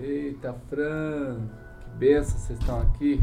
Eita, 0.00 0.54
Fran, 0.68 1.48
que 1.80 1.90
benção 1.96 2.38
vocês 2.38 2.56
estão 2.60 2.80
aqui. 2.80 3.20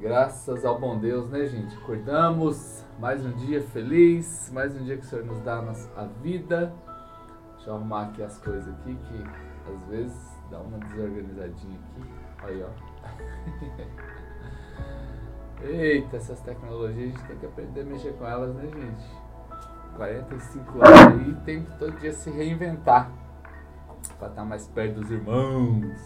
Graças 0.00 0.64
ao 0.64 0.80
bom 0.80 0.98
Deus, 0.98 1.30
né, 1.30 1.46
gente? 1.46 1.76
Acordamos, 1.76 2.84
mais 2.98 3.24
um 3.24 3.30
dia 3.30 3.62
feliz, 3.62 4.50
mais 4.52 4.74
um 4.74 4.82
dia 4.82 4.96
que 4.96 5.04
o 5.04 5.08
Senhor 5.08 5.24
nos 5.24 5.40
dá 5.42 5.60
a 5.96 6.04
vida. 6.20 6.72
Deixa 7.54 7.70
eu 7.70 7.76
arrumar 7.76 8.06
aqui 8.06 8.20
as 8.20 8.36
coisas 8.38 8.66
aqui, 8.68 8.96
que 8.96 9.24
às 9.72 9.84
vezes 9.84 10.36
dá 10.50 10.58
uma 10.58 10.78
desorganizadinha 10.78 11.78
aqui. 11.78 12.02
Aí, 12.42 12.64
ó. 12.64 12.70
Eita, 15.62 16.16
essas 16.16 16.40
tecnologias 16.40 17.14
a 17.14 17.18
gente 17.18 17.28
tem 17.28 17.38
que 17.38 17.46
aprender 17.46 17.82
a 17.82 17.84
mexer 17.84 18.12
com 18.14 18.26
elas, 18.26 18.52
né, 18.56 18.64
gente? 18.66 19.04
45 19.94 20.78
anos 20.78 21.26
aí, 21.26 21.36
tem 21.44 21.64
que 21.64 21.78
todo 21.78 21.92
dia 22.00 22.12
se 22.12 22.28
reinventar 22.30 23.19
para 24.18 24.28
estar 24.28 24.44
mais 24.44 24.66
perto 24.66 25.00
dos 25.00 25.10
irmãos. 25.10 25.96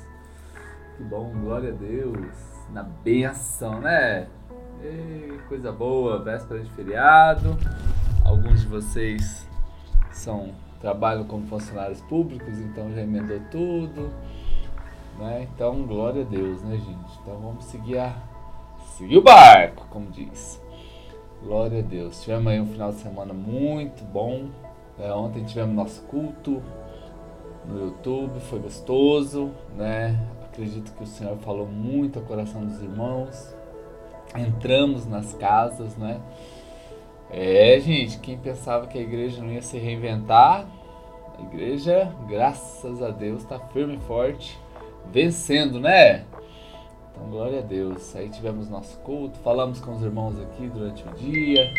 Que 0.97 1.03
bom, 1.05 1.33
glória 1.41 1.71
a 1.71 1.77
Deus. 1.77 2.29
Na 2.73 2.83
benção, 2.83 3.81
né? 3.81 4.29
Ei, 4.83 5.39
coisa 5.49 5.73
boa, 5.73 6.23
véspera 6.23 6.61
de 6.61 6.71
feriado. 6.71 7.57
Alguns 8.25 8.61
de 8.61 8.67
vocês 8.67 9.49
são 10.13 10.55
trabalham 10.81 11.25
como 11.25 11.47
funcionários 11.47 12.03
públicos, 12.03 12.59
então 12.59 12.93
já 12.93 13.01
emendou 13.01 13.41
tudo. 13.51 14.11
Né? 15.19 15.49
Então, 15.55 15.83
glória 15.85 16.23
a 16.23 16.25
Deus, 16.27 16.63
né, 16.63 16.77
gente? 16.77 17.19
Então 17.23 17.39
vamos 17.39 17.65
seguir 17.65 17.99
a 17.99 18.15
seguir 18.97 19.17
o 19.17 19.23
barco, 19.23 19.87
como 19.89 20.11
diz. 20.11 20.61
Glória 21.43 21.81
a 21.81 21.83
Deus. 21.83 22.23
Tivemos 22.23 22.53
aí 22.53 22.61
um 22.61 22.67
final 22.67 22.91
de 22.91 22.99
semana 22.99 23.33
muito 23.33 24.05
bom. 24.05 24.49
É, 24.99 25.13
ontem 25.13 25.45
tivemos 25.45 25.75
nosso 25.75 26.03
culto 26.03 26.63
no 27.67 27.87
YouTube, 27.87 28.41
foi 28.41 28.59
gostoso, 28.59 29.51
né? 29.77 30.19
Acredito 30.45 30.93
que 30.93 31.03
o 31.03 31.07
Senhor 31.07 31.37
falou 31.39 31.67
muito 31.67 32.19
ao 32.19 32.25
coração 32.25 32.65
dos 32.65 32.81
irmãos. 32.83 33.55
Entramos 34.37 35.07
nas 35.07 35.33
casas, 35.35 35.97
né? 35.97 36.21
É, 37.31 37.81
gente, 37.81 38.19
quem 38.19 38.39
pensava 38.39 38.87
que 38.87 38.99
a 38.99 39.01
igreja 39.01 39.43
não 39.43 39.51
ia 39.51 39.63
se 39.63 39.79
reinventar, 39.79 40.67
a 41.39 41.43
igreja, 41.43 42.13
graças 42.29 43.03
a 43.03 43.11
Deus, 43.11 43.43
está 43.43 43.59
firme 43.59 43.97
e 43.97 44.07
forte, 44.07 44.59
vencendo, 45.11 45.81
né? 45.81 46.25
Então, 47.11 47.29
glória 47.29 47.59
a 47.59 47.63
Deus. 47.63 48.15
Aí 48.15 48.29
tivemos 48.29 48.69
nosso 48.69 48.99
culto, 48.99 49.39
falamos 49.41 49.81
com 49.81 49.93
os 49.93 50.03
irmãos 50.03 50.39
aqui 50.41 50.69
durante 50.69 51.03
o 51.07 51.13
dia. 51.15 51.73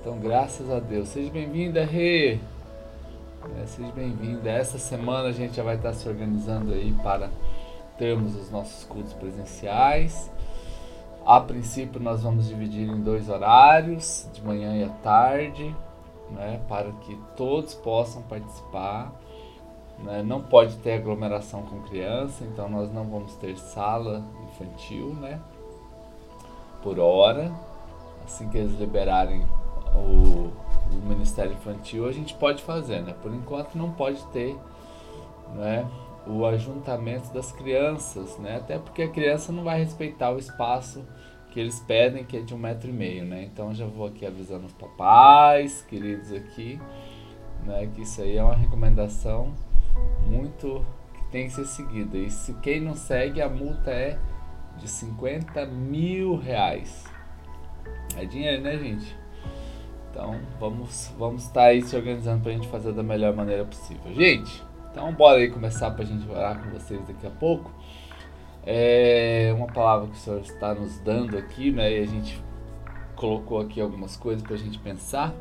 Então, 0.00 0.18
graças 0.18 0.70
a 0.70 0.78
Deus. 0.78 1.08
Seja 1.08 1.30
bem-vinda, 1.30 1.84
Rê. 1.84 2.38
É, 3.52 3.66
seja 3.66 3.92
bem-vinda. 3.92 4.50
Essa 4.50 4.78
semana 4.78 5.28
a 5.28 5.32
gente 5.32 5.56
já 5.56 5.62
vai 5.62 5.76
estar 5.76 5.92
se 5.92 6.08
organizando 6.08 6.72
aí 6.72 6.92
para 7.02 7.28
termos 7.98 8.34
os 8.34 8.50
nossos 8.50 8.84
cultos 8.84 9.12
presenciais. 9.12 10.30
A 11.26 11.40
princípio, 11.40 12.00
nós 12.00 12.22
vamos 12.22 12.48
dividir 12.48 12.88
em 12.88 13.02
dois 13.02 13.28
horários, 13.28 14.26
de 14.32 14.42
manhã 14.42 14.74
e 14.76 14.84
à 14.84 14.88
tarde, 14.88 15.74
né, 16.30 16.60
para 16.68 16.90
que 16.92 17.18
todos 17.36 17.74
possam 17.74 18.22
participar. 18.22 19.12
Né? 19.98 20.22
Não 20.22 20.40
pode 20.40 20.76
ter 20.78 20.94
aglomeração 20.94 21.62
com 21.62 21.82
criança, 21.82 22.44
então 22.44 22.68
nós 22.68 22.92
não 22.92 23.04
vamos 23.04 23.34
ter 23.36 23.56
sala 23.58 24.24
infantil, 24.48 25.14
né? 25.14 25.38
Por 26.82 26.98
hora. 26.98 27.52
Assim 28.24 28.48
que 28.48 28.56
eles 28.56 28.78
liberarem 28.78 29.46
o, 29.94 30.50
o 30.92 31.06
Ministério 31.06 31.52
Infantil, 31.52 32.06
a 32.08 32.12
gente 32.12 32.34
pode 32.34 32.62
fazer, 32.62 33.02
né? 33.02 33.14
Por 33.22 33.32
enquanto 33.32 33.76
não 33.76 33.90
pode 33.90 34.22
ter, 34.26 34.56
né? 35.54 35.88
O 36.26 36.46
ajuntamento 36.46 37.32
das 37.32 37.52
crianças, 37.52 38.38
né? 38.38 38.56
Até 38.56 38.78
porque 38.78 39.02
a 39.02 39.08
criança 39.08 39.52
não 39.52 39.64
vai 39.64 39.78
respeitar 39.78 40.30
o 40.30 40.38
espaço 40.38 41.04
que 41.50 41.60
eles 41.60 41.78
pedem, 41.80 42.24
que 42.24 42.36
é 42.36 42.40
de 42.40 42.54
um 42.54 42.58
metro 42.58 42.90
e 42.90 42.92
meio, 42.92 43.24
né? 43.24 43.44
Então 43.44 43.74
já 43.74 43.86
vou 43.86 44.06
aqui 44.06 44.26
avisando 44.26 44.66
os 44.66 44.72
papais, 44.72 45.82
queridos 45.88 46.32
aqui, 46.32 46.80
né? 47.64 47.88
Que 47.94 48.02
isso 48.02 48.20
aí 48.22 48.36
é 48.36 48.42
uma 48.42 48.56
recomendação 48.56 49.52
muito 50.26 50.84
que 51.12 51.24
tem 51.30 51.46
que 51.46 51.52
ser 51.52 51.64
seguida. 51.66 52.16
E 52.16 52.30
se 52.30 52.54
quem 52.54 52.80
não 52.80 52.94
segue, 52.94 53.40
a 53.40 53.48
multa 53.48 53.90
é 53.90 54.18
de 54.78 54.88
50 54.88 55.64
mil 55.66 56.36
reais. 56.36 57.04
É 58.16 58.24
dinheiro, 58.24 58.62
né, 58.62 58.78
gente? 58.78 59.23
Então 60.14 60.38
vamos 60.60 61.12
vamos 61.18 61.42
estar 61.42 61.62
tá 61.62 61.66
aí 61.66 61.82
se 61.82 61.96
organizando 61.96 62.40
para 62.40 62.52
a 62.52 62.54
gente 62.54 62.68
fazer 62.68 62.92
da 62.92 63.02
melhor 63.02 63.34
maneira 63.34 63.64
possível. 63.64 64.14
Gente, 64.14 64.62
então 64.88 65.12
bora 65.12 65.38
aí 65.38 65.50
começar 65.50 65.90
para 65.90 66.04
a 66.04 66.06
gente 66.06 66.30
orar 66.30 66.62
com 66.62 66.70
vocês 66.70 67.04
daqui 67.04 67.26
a 67.26 67.30
pouco. 67.30 67.68
É 68.64 69.52
uma 69.56 69.66
palavra 69.66 70.06
que 70.06 70.14
o 70.14 70.16
Senhor 70.16 70.40
está 70.40 70.72
nos 70.72 71.00
dando 71.00 71.36
aqui, 71.36 71.72
né? 71.72 71.98
E 71.98 72.00
a 72.00 72.06
gente 72.06 72.40
colocou 73.16 73.60
aqui 73.60 73.80
algumas 73.80 74.16
coisas 74.16 74.40
para 74.40 74.54
a 74.54 74.58
gente 74.58 74.78
pensar. 74.78 75.34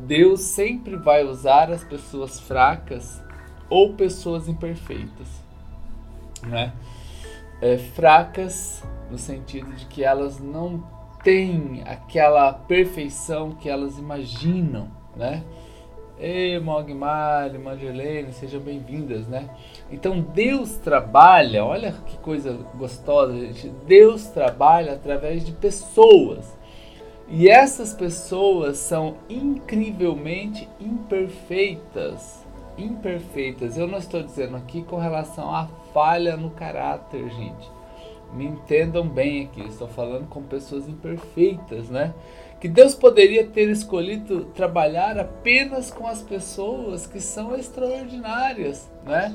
Deus 0.00 0.40
sempre 0.40 0.96
vai 0.96 1.22
usar 1.24 1.70
as 1.70 1.84
pessoas 1.84 2.40
fracas 2.40 3.22
ou 3.70 3.94
pessoas 3.94 4.48
imperfeitas, 4.48 5.28
né? 6.42 6.72
É, 7.62 7.78
fracas 7.78 8.82
no 9.08 9.16
sentido 9.16 9.72
de 9.72 9.86
que 9.86 10.02
elas 10.02 10.40
não 10.40 10.84
têm 11.26 11.82
aquela 11.84 12.52
perfeição 12.52 13.50
que 13.50 13.68
elas 13.68 13.98
imaginam, 13.98 14.86
né? 15.16 15.42
Ei, 16.20 16.56
Mogmar, 16.60 17.52
Mangelene, 17.58 18.32
sejam 18.32 18.60
bem-vindas, 18.60 19.26
né? 19.26 19.50
Então 19.90 20.20
Deus 20.20 20.76
trabalha, 20.76 21.64
olha 21.64 21.90
que 22.06 22.16
coisa 22.18 22.56
gostosa, 22.76 23.34
gente. 23.34 23.70
Deus 23.88 24.26
trabalha 24.28 24.92
através 24.92 25.44
de 25.44 25.50
pessoas. 25.50 26.56
E 27.28 27.48
essas 27.48 27.92
pessoas 27.92 28.76
são 28.76 29.16
incrivelmente 29.28 30.68
imperfeitas 30.78 32.46
imperfeitas. 32.78 33.78
Eu 33.78 33.88
não 33.88 33.96
estou 33.96 34.22
dizendo 34.22 34.54
aqui 34.54 34.82
com 34.82 34.98
relação 34.98 35.52
à 35.52 35.66
falha 35.94 36.36
no 36.36 36.50
caráter, 36.50 37.26
gente. 37.30 37.75
Me 38.36 38.44
entendam 38.44 39.08
bem 39.08 39.44
aqui, 39.44 39.62
estou 39.62 39.88
falando 39.88 40.28
com 40.28 40.42
pessoas 40.42 40.86
imperfeitas, 40.88 41.88
né? 41.88 42.14
Que 42.60 42.68
Deus 42.68 42.94
poderia 42.94 43.46
ter 43.46 43.68
escolhido 43.70 44.44
trabalhar 44.54 45.18
apenas 45.18 45.90
com 45.90 46.06
as 46.06 46.22
pessoas 46.22 47.06
que 47.06 47.20
são 47.20 47.54
extraordinárias, 47.54 48.90
né? 49.04 49.34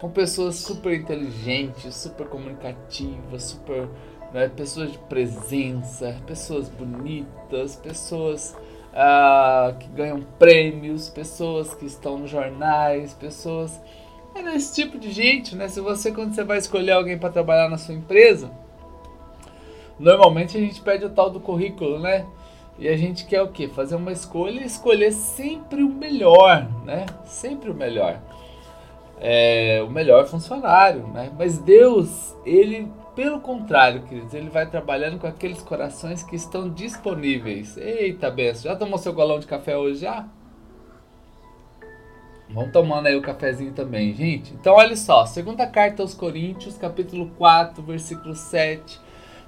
Com 0.00 0.10
pessoas 0.10 0.56
super 0.56 0.92
inteligentes, 0.92 1.94
super 1.94 2.26
comunicativas, 2.26 3.44
super 3.44 3.88
né? 4.34 4.48
pessoas 4.48 4.90
de 4.90 4.98
presença, 4.98 6.20
pessoas 6.26 6.68
bonitas, 6.68 7.76
pessoas 7.76 8.54
uh, 8.92 9.78
que 9.78 9.86
ganham 9.88 10.20
prêmios, 10.38 11.08
pessoas 11.08 11.72
que 11.72 11.86
estão 11.86 12.18
nos 12.18 12.30
jornais, 12.30 13.14
pessoas. 13.14 13.80
É 14.34 14.56
esse 14.56 14.74
tipo 14.74 14.98
de 14.98 15.10
gente, 15.12 15.54
né? 15.54 15.68
Se 15.68 15.80
você, 15.80 16.10
quando 16.10 16.34
você 16.34 16.42
vai 16.42 16.58
escolher 16.58 16.92
alguém 16.92 17.16
para 17.16 17.30
trabalhar 17.30 17.68
na 17.68 17.78
sua 17.78 17.94
empresa, 17.94 18.50
normalmente 19.98 20.56
a 20.56 20.60
gente 20.60 20.80
pede 20.80 21.04
o 21.04 21.10
tal 21.10 21.30
do 21.30 21.40
currículo, 21.40 21.98
né? 21.98 22.26
E 22.78 22.88
a 22.88 22.96
gente 22.96 23.24
quer 23.26 23.42
o 23.42 23.48
quê? 23.48 23.68
Fazer 23.68 23.94
uma 23.94 24.10
escolha 24.10 24.60
e 24.60 24.64
escolher 24.64 25.12
sempre 25.12 25.82
o 25.82 25.88
melhor, 25.88 26.68
né? 26.84 27.06
Sempre 27.24 27.70
o 27.70 27.74
melhor. 27.74 28.20
É, 29.20 29.82
o 29.86 29.90
melhor 29.90 30.26
funcionário, 30.26 31.06
né? 31.08 31.30
Mas 31.38 31.58
Deus, 31.58 32.34
ele 32.44 32.90
pelo 33.14 33.38
contrário, 33.40 34.02
queridos, 34.02 34.34
ele 34.34 34.50
vai 34.50 34.68
trabalhando 34.68 35.20
com 35.20 35.26
aqueles 35.26 35.62
corações 35.62 36.24
que 36.24 36.34
estão 36.34 36.68
disponíveis. 36.68 37.76
Eita, 37.76 38.28
benção, 38.28 38.72
já 38.72 38.76
tomou 38.76 38.98
seu 38.98 39.12
golão 39.12 39.38
de 39.38 39.46
café 39.46 39.76
hoje 39.76 40.00
já? 40.00 40.26
Vamos 42.50 42.72
tomando 42.72 43.06
aí 43.06 43.16
o 43.16 43.22
cafezinho 43.22 43.72
também, 43.72 44.14
gente. 44.14 44.52
Então, 44.54 44.74
olha 44.74 44.96
só, 44.96 45.26
segunda 45.26 45.66
carta 45.66 46.02
aos 46.02 46.14
Coríntios, 46.14 46.76
capítulo 46.76 47.30
4, 47.38 47.82
versículo 47.82 48.34
7. 48.34 49.00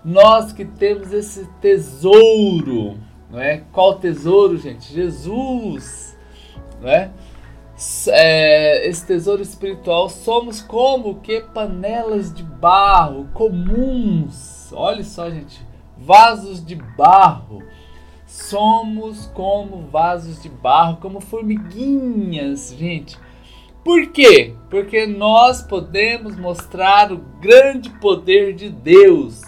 Nós 0.05 0.53
que 0.53 0.65
temos 0.65 1.13
esse 1.13 1.47
tesouro, 1.61 2.99
não 3.31 3.41
é? 3.41 3.63
Qual 3.73 3.99
tesouro, 3.99 4.57
gente? 4.57 4.93
Jesus, 4.93 6.17
não 6.81 6.89
é? 6.89 7.11
é, 8.09 8.89
esse 8.89 9.07
tesouro 9.07 9.43
espiritual, 9.43 10.09
somos 10.09 10.63
como 10.63 11.21
que 11.21 11.41
panelas 11.41 12.33
de 12.33 12.43
barro 12.43 13.29
comuns. 13.35 14.73
Olha 14.73 15.05
só, 15.05 15.31
gente, 15.31 15.61
vasos 15.97 16.65
de 16.65 16.75
barro. 16.75 17.63
Somos 18.37 19.27
como 19.29 19.89
vasos 19.91 20.43
de 20.43 20.51
barro, 20.51 20.99
como 20.99 21.21
formiguinhas, 21.21 22.71
gente. 22.79 23.19
Por 23.83 24.09
quê? 24.13 24.55
Porque 24.69 25.07
nós 25.07 25.63
podemos 25.63 26.37
mostrar 26.37 27.11
o 27.11 27.17
grande 27.41 27.89
poder 27.99 28.55
de 28.55 28.69
Deus. 28.69 29.41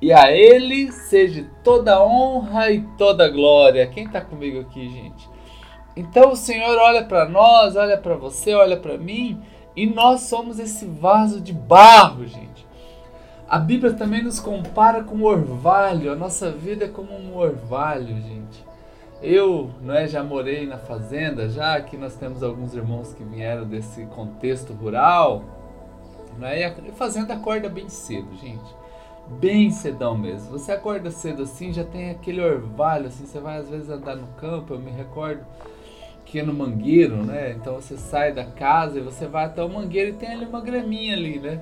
E 0.00 0.12
a 0.12 0.30
Ele 0.30 0.92
seja 0.92 1.50
toda 1.64 2.02
honra 2.02 2.70
e 2.70 2.82
toda 2.96 3.28
glória. 3.28 3.88
Quem 3.88 4.04
está 4.04 4.20
comigo 4.20 4.60
aqui, 4.60 4.88
gente? 4.88 5.28
Então 5.96 6.30
o 6.30 6.36
Senhor 6.36 6.78
olha 6.78 7.04
para 7.04 7.28
nós, 7.28 7.74
olha 7.74 7.98
para 7.98 8.14
você, 8.14 8.54
olha 8.54 8.76
para 8.76 8.96
mim 8.96 9.42
E 9.74 9.84
nós 9.84 10.22
somos 10.22 10.60
esse 10.60 10.86
vaso 10.86 11.40
de 11.40 11.52
barro, 11.52 12.24
gente. 12.24 12.51
A 13.52 13.58
Bíblia 13.58 13.92
também 13.92 14.22
nos 14.22 14.40
compara 14.40 15.04
com 15.04 15.20
orvalho. 15.24 16.10
A 16.10 16.16
nossa 16.16 16.50
vida 16.50 16.86
é 16.86 16.88
como 16.88 17.12
um 17.12 17.36
orvalho, 17.36 18.16
gente. 18.16 18.64
Eu, 19.20 19.70
não 19.82 19.94
é, 19.94 20.08
já 20.08 20.24
morei 20.24 20.66
na 20.66 20.78
fazenda, 20.78 21.50
já 21.50 21.78
que 21.82 21.98
nós 21.98 22.14
temos 22.14 22.42
alguns 22.42 22.74
irmãos 22.74 23.12
que 23.12 23.22
vieram 23.22 23.66
desse 23.66 24.06
contexto 24.06 24.72
rural, 24.72 25.44
não 26.38 26.48
é? 26.48 26.60
E 26.60 26.64
a 26.64 26.72
fazenda 26.94 27.34
acorda 27.34 27.68
bem 27.68 27.90
cedo, 27.90 28.34
gente. 28.38 28.74
Bem 29.38 29.70
cedão 29.70 30.16
mesmo. 30.16 30.50
Você 30.52 30.72
acorda 30.72 31.10
cedo 31.10 31.42
assim, 31.42 31.74
já 31.74 31.84
tem 31.84 32.08
aquele 32.08 32.40
orvalho 32.40 33.08
assim, 33.08 33.26
você 33.26 33.38
vai 33.38 33.58
às 33.58 33.68
vezes 33.68 33.90
andar 33.90 34.16
no 34.16 34.28
campo, 34.28 34.72
eu 34.72 34.78
me 34.78 34.90
recordo 34.90 35.44
que 36.24 36.38
é 36.38 36.42
no 36.42 36.54
mangueiro, 36.54 37.16
né? 37.16 37.50
Então 37.50 37.74
você 37.74 37.98
sai 37.98 38.32
da 38.32 38.46
casa 38.46 38.98
e 38.98 39.02
você 39.02 39.26
vai 39.26 39.44
até 39.44 39.62
o 39.62 39.68
mangueiro 39.68 40.08
e 40.08 40.14
tem 40.14 40.30
ali 40.30 40.46
uma 40.46 40.62
graminha 40.62 41.12
ali, 41.14 41.38
né? 41.38 41.60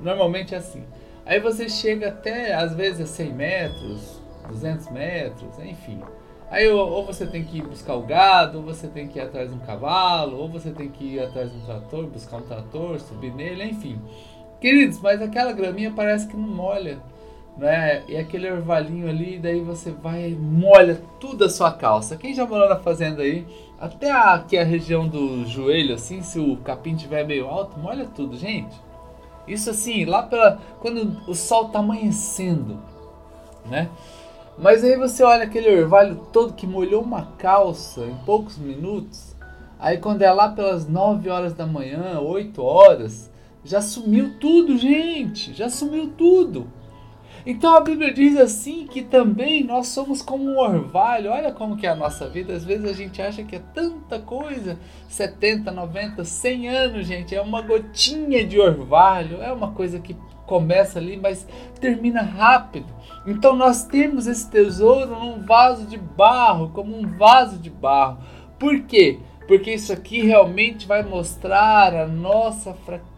Normalmente 0.00 0.56
é 0.56 0.58
assim. 0.58 0.82
Aí 1.24 1.38
você 1.38 1.68
chega 1.68 2.08
até, 2.08 2.54
às 2.54 2.74
vezes, 2.74 3.00
a 3.02 3.06
100 3.06 3.32
metros, 3.32 4.20
200 4.48 4.90
metros, 4.90 5.58
enfim. 5.58 6.00
Aí 6.50 6.68
ou 6.68 7.06
você 7.06 7.26
tem 7.26 7.44
que 7.44 7.58
ir 7.58 7.62
buscar 7.62 7.94
o 7.94 8.02
gado, 8.02 8.58
ou 8.58 8.64
você 8.64 8.88
tem 8.88 9.06
que 9.06 9.20
ir 9.20 9.22
atrás 9.22 9.50
de 9.50 9.54
um 9.54 9.60
cavalo, 9.60 10.36
ou 10.36 10.48
você 10.48 10.70
tem 10.70 10.88
que 10.88 11.14
ir 11.14 11.20
atrás 11.20 11.50
de 11.52 11.56
um 11.58 11.60
trator, 11.60 12.06
buscar 12.06 12.38
um 12.38 12.42
trator, 12.42 12.98
subir 12.98 13.32
nele, 13.32 13.64
enfim. 13.64 14.00
Queridos, 14.60 15.00
mas 15.00 15.22
aquela 15.22 15.52
graminha 15.52 15.92
parece 15.94 16.26
que 16.26 16.36
não 16.36 16.48
molha, 16.48 16.98
né? 17.56 18.02
E 18.08 18.16
aquele 18.16 18.50
orvalhinho 18.50 19.08
ali, 19.08 19.38
daí 19.38 19.60
você 19.60 19.92
vai 19.92 20.30
molha 20.30 21.00
tudo 21.20 21.44
a 21.44 21.48
sua 21.48 21.70
calça. 21.72 22.16
Quem 22.16 22.34
já 22.34 22.44
morou 22.44 22.68
na 22.68 22.76
fazenda 22.76 23.22
aí, 23.22 23.46
até 23.78 24.10
aqui 24.10 24.58
a 24.58 24.64
região 24.64 25.06
do 25.06 25.46
joelho, 25.46 25.94
assim, 25.94 26.20
se 26.20 26.40
o 26.40 26.56
capim 26.56 26.96
tiver 26.96 27.24
meio 27.24 27.46
alto, 27.46 27.78
molha 27.78 28.06
tudo, 28.06 28.36
gente. 28.36 28.76
Isso 29.52 29.70
assim, 29.70 30.04
lá 30.04 30.22
pela 30.22 30.58
quando 30.80 31.20
o 31.28 31.34
sol 31.34 31.68
tá 31.68 31.80
amanhecendo, 31.80 32.78
né? 33.66 33.88
Mas 34.58 34.84
aí 34.84 34.96
você 34.96 35.22
olha 35.22 35.44
aquele 35.44 35.82
orvalho 35.82 36.16
todo 36.32 36.52
que 36.52 36.66
molhou 36.66 37.02
uma 37.02 37.26
calça 37.38 38.02
em 38.02 38.14
poucos 38.26 38.58
minutos. 38.58 39.34
Aí 39.78 39.96
quando 39.96 40.22
é 40.22 40.30
lá 40.30 40.50
pelas 40.50 40.86
9 40.86 41.30
horas 41.30 41.54
da 41.54 41.66
manhã, 41.66 42.20
8 42.20 42.62
horas, 42.62 43.30
já 43.64 43.80
sumiu 43.80 44.38
tudo, 44.38 44.76
gente. 44.76 45.54
Já 45.54 45.70
sumiu 45.70 46.12
tudo. 46.16 46.66
Então 47.44 47.74
a 47.74 47.80
Bíblia 47.80 48.12
diz 48.12 48.36
assim 48.36 48.86
que 48.86 49.02
também 49.02 49.64
nós 49.64 49.88
somos 49.88 50.22
como 50.22 50.44
um 50.44 50.58
orvalho. 50.58 51.30
Olha 51.30 51.52
como 51.52 51.76
que 51.76 51.86
é 51.86 51.90
a 51.90 51.96
nossa 51.96 52.28
vida. 52.28 52.52
Às 52.52 52.64
vezes 52.64 52.84
a 52.84 52.92
gente 52.92 53.20
acha 53.20 53.42
que 53.42 53.56
é 53.56 53.62
tanta 53.74 54.18
coisa. 54.18 54.78
70, 55.08 55.70
90, 55.70 56.24
100 56.24 56.68
anos, 56.68 57.06
gente. 57.06 57.34
É 57.34 57.40
uma 57.40 57.62
gotinha 57.62 58.44
de 58.44 58.60
orvalho. 58.60 59.42
É 59.42 59.52
uma 59.52 59.72
coisa 59.72 59.98
que 59.98 60.16
começa 60.46 60.98
ali, 60.98 61.16
mas 61.16 61.46
termina 61.80 62.22
rápido. 62.22 62.86
Então 63.24 63.54
nós 63.54 63.84
temos 63.84 64.26
esse 64.26 64.50
tesouro 64.50 65.14
num 65.14 65.40
vaso 65.46 65.86
de 65.86 65.96
barro, 65.96 66.70
como 66.70 66.98
um 66.98 67.06
vaso 67.16 67.56
de 67.56 67.70
barro. 67.70 68.18
Por 68.58 68.80
quê? 68.82 69.20
Porque 69.46 69.72
isso 69.72 69.92
aqui 69.92 70.22
realmente 70.22 70.86
vai 70.86 71.02
mostrar 71.02 71.94
a 71.94 72.06
nossa 72.06 72.74
fraqueza. 72.74 73.09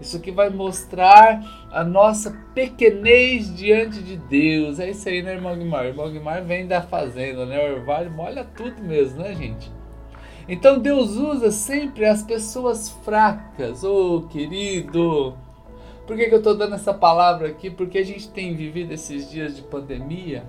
Isso 0.00 0.16
aqui 0.16 0.30
vai 0.30 0.50
mostrar 0.50 1.68
a 1.70 1.82
nossa 1.82 2.30
pequenez 2.54 3.54
diante 3.54 4.02
de 4.02 4.16
Deus. 4.16 4.78
É 4.78 4.90
isso 4.90 5.08
aí, 5.08 5.22
né, 5.22 5.34
irmão 5.34 5.56
Guimar? 5.56 5.86
Irmão 5.86 6.10
Guimar 6.10 6.44
vem 6.44 6.66
da 6.66 6.82
fazenda, 6.82 7.46
né? 7.46 7.58
O 7.58 7.74
orvalho 7.76 8.10
molha 8.10 8.44
tudo 8.44 8.82
mesmo, 8.82 9.22
né, 9.22 9.34
gente? 9.34 9.70
Então 10.48 10.78
Deus 10.78 11.16
usa 11.16 11.50
sempre 11.50 12.04
as 12.04 12.22
pessoas 12.22 12.90
fracas. 13.04 13.84
Ô, 13.84 14.16
oh, 14.16 14.22
querido, 14.28 15.34
por 16.06 16.16
que, 16.16 16.26
que 16.26 16.34
eu 16.34 16.38
estou 16.38 16.56
dando 16.56 16.74
essa 16.74 16.92
palavra 16.92 17.48
aqui? 17.48 17.70
Porque 17.70 17.98
a 17.98 18.04
gente 18.04 18.28
tem 18.28 18.54
vivido 18.54 18.92
esses 18.92 19.30
dias 19.30 19.56
de 19.56 19.62
pandemia, 19.62 20.42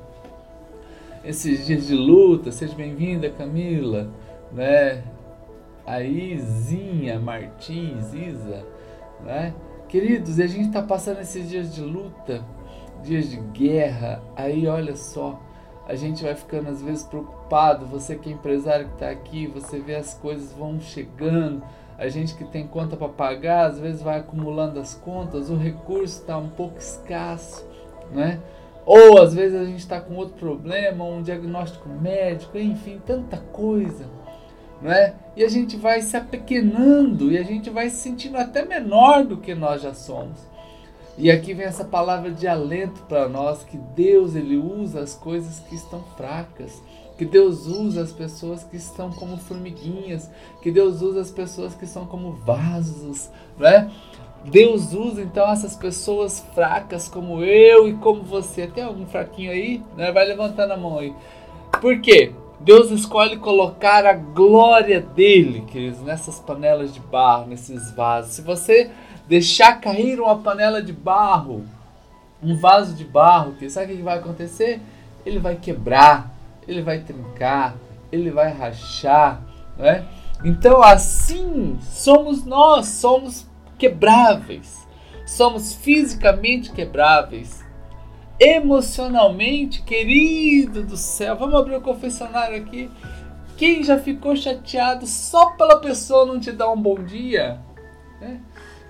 esses 1.24 1.66
dias 1.66 1.88
de 1.88 1.96
luta. 1.96 2.52
Seja 2.52 2.76
bem-vinda, 2.76 3.30
Camila, 3.30 4.10
né? 4.52 5.04
A 5.86 6.02
Izinha 6.02 7.20
Martins, 7.20 8.14
Isa, 8.14 8.66
né? 9.24 9.54
Queridos, 9.88 10.40
a 10.40 10.48
gente 10.48 10.68
está 10.68 10.82
passando 10.82 11.22
esses 11.22 11.50
dias 11.50 11.74
de 11.74 11.82
luta, 11.82 12.44
dias 13.04 13.30
de 13.30 13.38
guerra. 13.38 14.22
Aí, 14.36 14.68
olha 14.68 14.96
só, 14.96 15.40
a 15.88 15.96
gente 15.96 16.24
vai 16.24 16.36
ficando 16.36 16.70
às 16.70 16.82
vezes 16.82 17.04
preocupado. 17.04 17.86
Você 17.86 18.16
que 18.16 18.30
é 18.30 18.34
empresário 18.34 18.88
que 18.88 18.94
está 18.94 19.10
aqui, 19.10 19.46
você 19.48 19.80
vê 19.80 19.96
as 19.96 20.14
coisas 20.14 20.54
vão 20.54 20.80
chegando 20.80 21.62
a 21.98 22.08
gente 22.08 22.36
que 22.36 22.44
tem 22.44 22.68
conta 22.68 22.98
para 22.98 23.10
pagar, 23.10 23.68
às 23.68 23.80
vezes 23.80 24.02
vai 24.02 24.20
acumulando 24.20 24.80
as 24.80 24.96
contas, 24.96 25.50
o 25.50 25.56
recurso 25.56 26.20
está 26.20 26.38
um 26.38 26.50
pouco 26.50 26.78
escasso, 26.78 27.66
né? 28.12 28.40
Ou 28.86 29.22
às 29.22 29.34
vezes 29.34 29.60
a 29.60 29.64
gente 29.64 29.80
está 29.80 30.02
com 30.02 30.16
outro 30.16 30.36
problema, 30.36 31.06
um 31.06 31.22
diagnóstico 31.22 31.88
médico, 31.88 32.58
enfim, 32.58 33.02
tanta 33.06 33.38
coisa, 33.38 34.06
né? 34.84 35.16
E 35.36 35.44
a 35.44 35.50
gente 35.50 35.76
vai 35.78 36.02
se 36.02 36.16
apequenando 36.16 37.32
e 37.32 37.38
a 37.38 37.44
gente 37.44 37.70
vai 37.72 37.90
se 37.90 37.96
sentindo 37.98 38.38
até 38.38 38.64
menor 38.64 39.24
do 39.26 39.38
que 39.38 39.56
nós 39.56 39.82
já 39.82 39.94
somos. 39.94 40.38
E 41.18 41.32
aqui 41.32 41.54
vem 41.54 41.66
essa 41.66 41.86
palavra 41.86 42.30
de 42.30 42.48
alento 42.48 43.02
para 43.04 43.28
nós 43.30 43.64
que 43.64 43.78
Deus 43.78 44.36
ele 44.36 44.58
usa 44.58 45.00
as 45.00 45.16
coisas 45.16 45.60
que 45.60 45.76
estão 45.76 46.04
fracas 46.16 46.82
que 47.18 47.26
Deus 47.26 47.68
usa 47.68 48.02
as 48.02 48.12
pessoas 48.12 48.64
que 48.64 48.76
estão 48.76 49.12
como 49.12 49.38
formiguinhas, 49.38 50.30
que 50.62 50.72
Deus 50.72 51.02
usa 51.02 51.22
as 51.22 51.32
pessoas 51.32 51.76
que 51.76 51.86
são 51.86 52.06
como 52.06 52.32
vasos, 52.32 53.30
né? 53.58 53.92
Deus 54.46 54.94
usa 54.94 55.22
então 55.22 55.50
essas 55.50 55.76
pessoas 55.76 56.42
fracas 56.54 57.08
como 57.08 57.42
eu 57.44 57.88
e 57.88 57.94
como 57.94 58.24
você. 58.24 58.68
Tem 58.68 58.84
algum 58.84 59.06
fraquinho 59.06 59.52
aí? 59.52 59.82
Né? 59.96 60.12
Vai 60.12 60.26
levantando 60.26 60.74
a 60.74 60.78
mão 60.78 61.00
aí. 61.00 61.16
Por 61.80 62.02
quê? 62.02 62.34
Deus 62.64 62.90
escolhe 62.92 63.38
colocar 63.38 64.06
a 64.06 64.14
glória 64.14 65.02
dele, 65.02 65.66
queridos, 65.68 66.02
nessas 66.02 66.40
panelas 66.40 66.94
de 66.94 67.02
barro, 67.02 67.48
nesses 67.48 67.92
vasos. 67.92 68.36
Se 68.36 68.42
você 68.42 68.90
deixar 69.28 69.82
cair 69.82 70.18
uma 70.22 70.38
panela 70.38 70.82
de 70.82 70.94
barro, 70.94 71.66
um 72.42 72.56
vaso 72.56 72.96
de 72.96 73.04
barro, 73.04 73.54
sabe 73.70 73.94
o 73.94 73.98
que 73.98 74.02
vai 74.02 74.18
acontecer? 74.18 74.80
Ele 75.26 75.40
vai 75.40 75.56
quebrar, 75.56 76.34
ele 76.66 76.82
vai 76.82 77.00
trincar, 77.00 77.76
ele 78.10 78.32
vai 78.32 78.54
rachar, 78.54 79.42
né? 79.78 80.06
Então 80.46 80.82
assim 80.82 81.78
somos 81.82 82.46
nós, 82.46 82.88
somos 82.88 83.46
quebráveis, 83.78 84.88
somos 85.26 85.74
fisicamente 85.74 86.72
quebráveis, 86.72 87.63
emocionalmente, 88.44 89.82
querido 89.84 90.84
do 90.84 90.98
céu. 90.98 91.36
Vamos 91.38 91.56
abrir 91.56 91.76
o 91.76 91.82
confessionário 91.82 92.58
aqui. 92.58 92.90
Quem 93.56 93.84
já 93.84 93.98
ficou 93.98 94.36
chateado 94.36 95.08
só 95.08 95.52
pela 95.52 95.80
pessoa 95.80 96.26
não 96.26 96.40
te 96.40 96.52
dar 96.52 96.70
um 96.72 96.82
bom 96.82 96.96
dia? 96.96 97.60
Né? 98.20 98.42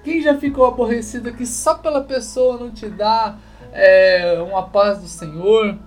Quem 0.03 0.21
já 0.21 0.37
ficou 0.37 0.65
aborrecido 0.65 1.29
aqui 1.29 1.45
só 1.45 1.75
pela 1.75 2.01
pessoa 2.03 2.57
não 2.57 2.71
te 2.71 2.89
dar 2.89 3.39
é, 3.71 4.39
uma 4.41 4.63
paz 4.63 4.99
do 4.99 5.07
Senhor? 5.07 5.77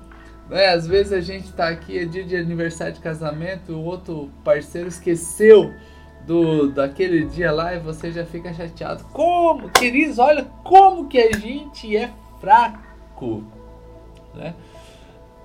Né? 0.49 0.69
Às 0.69 0.87
vezes 0.87 1.13
a 1.13 1.21
gente 1.21 1.47
está 1.47 1.69
aqui, 1.69 1.99
é 1.99 2.05
dia 2.05 2.25
de 2.25 2.37
aniversário 2.37 2.95
de 2.95 3.01
casamento, 3.01 3.73
o 3.73 3.85
outro 3.85 4.31
parceiro 4.45 4.89
esqueceu 4.89 5.75
do 6.27 6.71
daquele 6.73 7.25
dia 7.25 7.53
lá 7.53 7.75
e 7.75 7.79
você 7.79 8.11
já 8.13 8.25
fica 8.25 8.53
chateado. 8.53 9.05
Como, 9.13 9.69
queridos, 9.71 10.19
olha 10.19 10.45
como 10.63 11.09
que 11.09 11.19
a 11.19 11.33
gente 11.33 11.97
é 11.97 12.11
fraco, 12.41 12.86
né? 14.35 14.55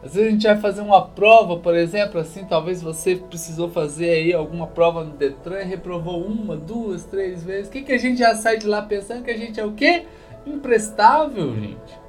Às 0.04 0.16
vezes 0.16 0.30
a 0.30 0.32
gente 0.32 0.48
vai 0.48 0.58
fazer 0.58 0.82
uma 0.82 1.02
prova, 1.02 1.58
por 1.58 1.76
exemplo, 1.76 2.20
assim, 2.20 2.44
talvez 2.44 2.82
você 2.82 3.16
precisou 3.16 3.70
fazer 3.70 4.10
aí 4.10 4.34
alguma 4.34 4.66
prova 4.66 5.04
no 5.04 5.12
Detran 5.12 5.64
reprovou 5.64 6.26
uma, 6.26 6.58
duas, 6.58 7.04
três 7.04 7.44
vezes. 7.44 7.68
O 7.68 7.72
que, 7.72 7.84
que 7.84 7.92
a 7.92 8.00
gente 8.00 8.18
já 8.18 8.36
sai 8.36 8.58
de 8.58 8.66
lá 8.66 8.82
pensando 8.82 9.24
que 9.24 9.30
a 9.30 9.38
gente 9.38 9.60
é 9.60 9.66
o 9.66 9.74
quê? 9.74 10.06
Imprestável, 10.46 11.54
gente. 11.54 12.02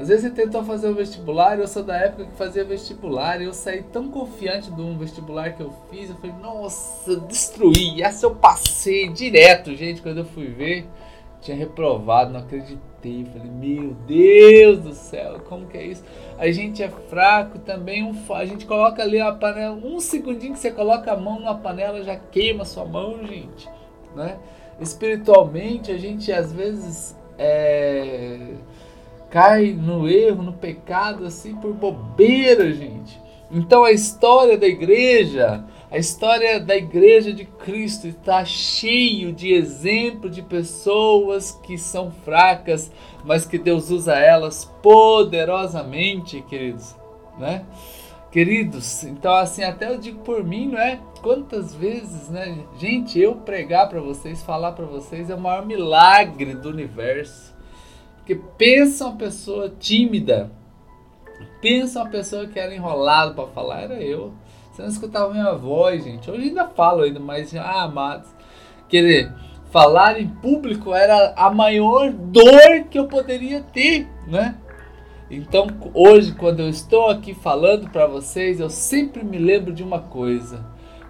Às 0.00 0.08
vezes 0.08 0.24
você 0.24 0.30
tentou 0.30 0.64
fazer 0.64 0.88
o 0.88 0.94
vestibular, 0.94 1.58
eu 1.58 1.68
sou 1.68 1.82
da 1.82 1.94
época 1.94 2.24
que 2.24 2.32
fazia 2.32 2.64
vestibular, 2.64 3.42
eu 3.42 3.52
saí 3.52 3.82
tão 3.82 4.08
confiante 4.08 4.70
de 4.70 4.80
um 4.80 4.96
vestibular 4.96 5.52
que 5.52 5.62
eu 5.62 5.74
fiz, 5.90 6.08
eu 6.08 6.16
falei, 6.16 6.34
nossa, 6.40 7.16
destruí, 7.20 8.02
essa 8.02 8.24
eu 8.24 8.34
passei 8.34 9.10
direto, 9.10 9.74
gente, 9.76 10.00
quando 10.00 10.18
eu 10.18 10.24
fui 10.24 10.46
ver, 10.46 10.88
tinha 11.42 11.54
reprovado, 11.54 12.32
não 12.32 12.40
acreditei, 12.40 12.78
falei, 13.02 13.50
meu 13.50 13.94
Deus 14.06 14.78
do 14.80 14.94
céu, 14.94 15.40
como 15.48 15.66
que 15.66 15.78
é 15.78 15.86
isso? 15.86 16.04
A 16.38 16.50
gente 16.50 16.82
é 16.82 16.88
fraco 16.88 17.58
também, 17.58 18.02
um, 18.02 18.14
a 18.34 18.44
gente 18.44 18.66
coloca 18.66 19.02
ali 19.02 19.20
a 19.20 19.32
panela, 19.32 19.74
um 19.74 20.00
segundinho 20.00 20.52
que 20.52 20.58
você 20.58 20.70
coloca 20.70 21.12
a 21.12 21.16
mão 21.16 21.40
na 21.40 21.54
panela, 21.54 22.02
já 22.02 22.16
queima 22.16 22.64
sua 22.64 22.84
mão, 22.84 23.26
gente, 23.26 23.68
né? 24.14 24.38
Espiritualmente, 24.80 25.90
a 25.90 25.98
gente 25.98 26.32
às 26.32 26.52
vezes 26.52 27.16
é 27.38 28.38
cai 29.30 29.70
no 29.72 30.08
erro, 30.08 30.42
no 30.42 30.52
pecado, 30.52 31.24
assim, 31.24 31.54
por 31.54 31.72
bobeira, 31.72 32.72
gente. 32.72 33.18
Então 33.50 33.84
a 33.84 33.92
história 33.92 34.58
da 34.58 34.66
igreja 34.66 35.64
A 35.90 35.98
história 35.98 36.60
da 36.60 36.76
igreja 36.76 37.32
de 37.32 37.44
Cristo 37.44 38.06
está 38.06 38.44
cheio 38.44 39.32
de 39.32 39.52
exemplos 39.52 40.32
de 40.32 40.40
pessoas 40.40 41.50
que 41.64 41.76
são 41.76 42.12
fracas, 42.12 42.92
mas 43.24 43.44
que 43.44 43.58
Deus 43.58 43.90
usa 43.90 44.16
elas 44.16 44.64
poderosamente, 44.80 46.42
queridos, 46.42 46.94
né? 47.36 47.64
Queridos, 48.30 49.02
então 49.02 49.34
assim, 49.34 49.64
até 49.64 49.92
eu 49.92 49.98
digo 49.98 50.20
por 50.20 50.44
mim, 50.44 50.68
não 50.68 50.78
é? 50.78 51.00
Quantas 51.20 51.74
vezes, 51.74 52.28
né? 52.28 52.64
Gente, 52.78 53.18
eu 53.18 53.34
pregar 53.34 53.88
para 53.88 54.00
vocês, 54.00 54.44
falar 54.44 54.70
para 54.72 54.86
vocês 54.86 55.28
é 55.28 55.34
o 55.34 55.40
maior 55.40 55.66
milagre 55.66 56.54
do 56.54 56.68
universo. 56.68 57.52
Porque 58.18 58.36
pensa 58.56 59.06
uma 59.06 59.16
pessoa 59.16 59.74
tímida, 59.80 60.52
pensa 61.60 62.00
uma 62.00 62.08
pessoa 62.08 62.46
que 62.46 62.60
era 62.60 62.72
enrolada 62.72 63.34
para 63.34 63.48
falar, 63.48 63.82
era 63.82 64.00
eu. 64.00 64.32
Você 64.80 64.82
não 64.82 64.88
escutava 64.88 65.32
minha 65.32 65.52
voz, 65.52 66.04
gente. 66.04 66.30
Hoje 66.30 66.48
ainda 66.48 66.66
falo 66.66 67.02
ainda, 67.02 67.20
mas 67.20 67.54
ah, 67.54 67.82
amados. 67.82 68.30
Querer 68.88 69.30
falar 69.70 70.18
em 70.18 70.26
público 70.26 70.94
era 70.94 71.34
a 71.36 71.50
maior 71.50 72.10
dor 72.10 72.84
que 72.90 72.98
eu 72.98 73.06
poderia 73.06 73.60
ter, 73.60 74.08
né? 74.26 74.56
Então, 75.30 75.66
hoje, 75.94 76.32
quando 76.32 76.60
eu 76.60 76.68
estou 76.68 77.10
aqui 77.10 77.34
falando 77.34 77.90
para 77.90 78.06
vocês, 78.06 78.58
eu 78.58 78.70
sempre 78.70 79.22
me 79.22 79.38
lembro 79.38 79.72
de 79.72 79.82
uma 79.82 80.00
coisa: 80.00 80.64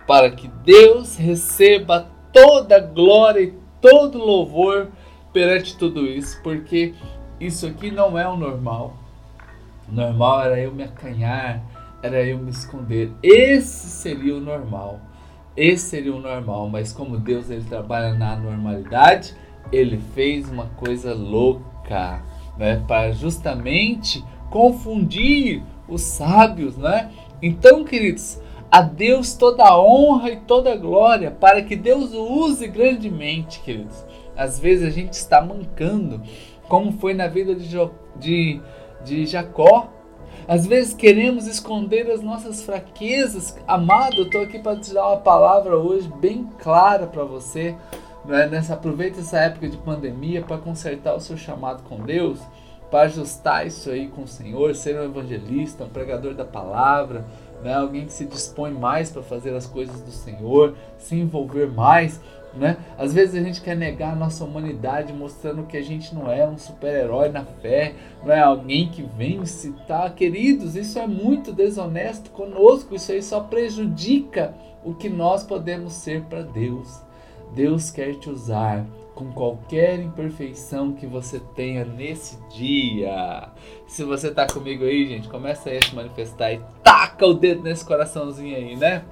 para 0.07 0.31
que 0.31 0.49
Deus 0.49 1.17
receba 1.17 2.09
toda 2.33 2.77
a 2.77 2.81
glória 2.81 3.41
e 3.41 3.55
todo 3.81 4.19
louvor 4.19 4.89
perante 5.33 5.77
tudo 5.79 6.07
isso, 6.07 6.43
porque 6.43 6.93
isso 7.39 7.67
aqui 7.67 7.91
não 7.91 8.19
é 8.19 8.29
o 8.29 8.37
normal. 8.37 8.95
O 9.89 9.95
normal 9.95 10.43
era 10.43 10.61
eu 10.61 10.73
me 10.73 10.83
acanhar, 10.83 11.63
era 12.03 12.23
eu 12.25 12.39
me 12.39 12.51
esconder. 12.51 13.13
Esse 13.23 13.89
seria 13.89 14.37
o 14.37 14.41
normal. 14.41 15.01
Esse 15.57 15.91
seria 15.91 16.15
o 16.15 16.21
normal, 16.21 16.69
mas 16.69 16.93
como 16.93 17.19
Deus 17.19 17.51
ele 17.51 17.65
trabalha 17.65 18.15
na 18.15 18.37
normalidade, 18.37 19.35
ele 19.73 19.99
fez 20.15 20.49
uma 20.49 20.67
coisa 20.67 21.13
louca 21.13 22.23
né, 22.57 22.83
para 22.87 23.13
justamente 23.13 24.25
confundir 24.49 25.63
os 25.89 26.03
sábios, 26.03 26.77
né? 26.77 27.11
Então, 27.43 27.85
queridos, 27.85 28.41
a 28.71 28.83
Deus 28.83 29.35
toda 29.35 29.65
a 29.65 29.81
honra 29.81 30.31
e 30.31 30.37
toda 30.37 30.73
a 30.73 30.77
glória, 30.77 31.31
para 31.31 31.63
que 31.63 31.75
Deus 31.75 32.13
o 32.13 32.23
use 32.23 32.69
grandemente, 32.69 33.61
queridos. 33.61 34.05
Às 34.37 34.59
vezes 34.59 34.87
a 34.87 34.91
gente 34.91 35.15
está 35.15 35.41
mancando, 35.41 36.23
como 36.69 36.93
foi 36.93 37.15
na 37.15 37.27
vida 37.27 37.55
de, 37.55 37.69
jo, 37.69 37.91
de, 38.19 38.61
de 39.05 39.27
Jacó. 39.27 39.91
Às 40.51 40.67
vezes 40.67 40.93
queremos 40.93 41.47
esconder 41.47 42.11
as 42.11 42.23
nossas 42.23 42.61
fraquezas. 42.65 43.57
Amado, 43.69 44.17
eu 44.17 44.25
estou 44.25 44.43
aqui 44.43 44.59
para 44.59 44.77
te 44.77 44.93
dar 44.93 45.07
uma 45.07 45.19
palavra 45.19 45.77
hoje 45.77 46.11
bem 46.21 46.45
clara 46.59 47.07
para 47.07 47.23
você. 47.23 47.77
Né? 48.25 48.49
Nessa, 48.49 48.75
aproveita 48.75 49.21
essa 49.21 49.39
época 49.39 49.69
de 49.69 49.77
pandemia 49.77 50.43
para 50.43 50.59
consertar 50.59 51.15
o 51.15 51.21
seu 51.21 51.37
chamado 51.37 51.85
com 51.85 52.01
Deus, 52.01 52.41
para 52.91 53.03
ajustar 53.03 53.65
isso 53.65 53.91
aí 53.91 54.09
com 54.09 54.23
o 54.23 54.27
Senhor, 54.27 54.75
ser 54.75 54.99
um 54.99 55.05
evangelista, 55.05 55.85
um 55.85 55.89
pregador 55.89 56.35
da 56.35 56.45
palavra, 56.45 57.25
né? 57.63 57.73
alguém 57.73 58.07
que 58.07 58.13
se 58.13 58.27
dispõe 58.27 58.73
mais 58.73 59.09
para 59.09 59.23
fazer 59.23 59.55
as 59.55 59.67
coisas 59.67 60.01
do 60.01 60.11
Senhor, 60.11 60.75
se 60.99 61.15
envolver 61.15 61.71
mais. 61.71 62.21
Né? 62.53 62.79
Às 62.99 63.15
vezes 63.15 63.37
a 63.37 63.45
gente 63.45 63.61
quer 63.61 63.77
negar 63.77 64.13
a 64.13 64.17
nossa 64.17 64.45
humanidade, 64.45 65.13
mostrando 65.13 65.67
que 65.67 65.77
a 65.77 65.83
gente 65.83 66.13
não 66.15 66.31
é 66.31 66.47
um 66.49 66.59
super-herói 66.59 67.29
na 67.29 67.45
fé, 67.45 67.95
não 68.25 68.33
é 68.33 68.41
alguém 68.41 68.89
que 68.89 69.03
vence, 69.03 69.73
tá? 69.87 70.11
Queridos, 70.11 70.75
isso 70.75 70.99
é 70.99 71.07
muito 71.07 71.53
desonesto 71.53 72.31
conosco, 72.31 72.95
isso 72.95 73.13
aí 73.13 73.23
só 73.23 73.41
prejudica 73.41 74.53
o 74.85 74.95
que 74.95 75.09
nós 75.09 75.45
podemos 75.45 75.93
ser 75.93 76.23
para 76.23 76.43
Deus. 76.43 77.01
Deus 77.55 77.91
quer 77.91 78.15
te 78.17 78.29
usar 78.29 78.85
com 79.15 79.31
qualquer 79.33 80.01
imperfeição 80.01 80.93
que 80.93 81.07
você 81.07 81.41
tenha 81.55 81.85
nesse 81.85 82.39
dia. 82.49 83.49
Se 83.87 84.03
você 84.03 84.29
está 84.29 84.47
comigo 84.47 84.85
aí, 84.85 85.07
gente, 85.07 85.29
começa 85.29 85.69
aí 85.69 85.79
a 85.79 85.83
se 85.83 85.95
manifestar 85.95 86.53
e 86.53 86.61
taca 86.83 87.27
o 87.27 87.35
dedo 87.35 87.63
nesse 87.63 87.85
coraçãozinho 87.85 88.57
aí, 88.57 88.77
né? 88.77 89.05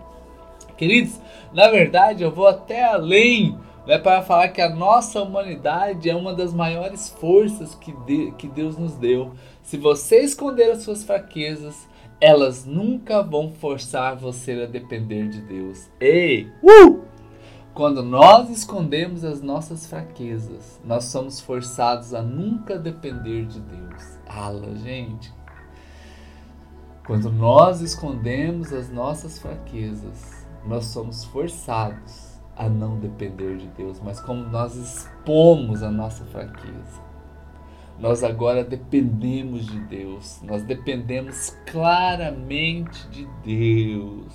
Queridos, 0.79 1.21
na 1.53 1.69
verdade 1.69 2.23
eu 2.23 2.31
vou 2.31 2.47
até 2.47 2.85
além 2.85 3.59
né, 3.85 3.99
para 3.99 4.23
falar 4.23 4.49
que 4.49 4.61
a 4.61 4.71
nossa 4.71 5.21
humanidade 5.21 6.09
é 6.09 6.15
uma 6.15 6.33
das 6.33 6.55
maiores 6.55 7.09
forças 7.09 7.75
que, 7.75 7.93
de, 8.07 8.31
que 8.39 8.47
Deus 8.47 8.79
nos 8.79 8.95
deu. 8.95 9.33
Se 9.61 9.77
você 9.77 10.21
esconder 10.21 10.71
as 10.71 10.83
suas 10.83 11.03
fraquezas, 11.03 11.89
elas 12.21 12.65
nunca 12.65 13.23
vão 13.23 13.51
forçar 13.51 14.17
você 14.17 14.53
a 14.63 14.67
depender 14.67 15.29
de 15.29 15.41
Deus. 15.41 15.91
Ei! 15.99 16.49
Uh! 16.63 17.03
Quando 17.75 18.03
nós 18.03 18.51
escondemos 18.51 19.25
as 19.25 19.41
nossas 19.41 19.87
fraquezas, 19.87 20.81
nós 20.85 21.05
somos 21.05 21.41
forçados 21.41 22.15
a 22.15 22.23
nunca 22.23 22.79
depender 22.79 23.47
de 23.47 23.61
Deus. 23.61 24.19
Ala, 24.29 24.77
gente. 24.77 25.33
Quando 27.07 27.33
nós 27.33 27.81
escondemos 27.81 28.73
as 28.73 28.91
nossas 28.91 29.39
fraquezas, 29.39 30.38
nós 30.67 30.87
somos 30.87 31.25
forçados 31.25 32.39
a 32.57 32.69
não 32.69 32.99
depender 32.99 33.57
de 33.57 33.67
Deus. 33.69 34.01
Mas 34.05 34.21
como 34.21 34.45
nós 34.45 34.75
expomos 34.75 35.83
a 35.83 35.91
nossa 35.91 36.25
fraqueza, 36.25 37.09
nós 37.99 38.23
agora 38.23 38.65
dependemos 38.65 39.67
de 39.67 39.81
Deus. 39.81 40.41
Nós 40.43 40.63
dependemos 40.63 41.57
claramente 41.67 43.09
de 43.09 43.29
Deus. 43.45 44.33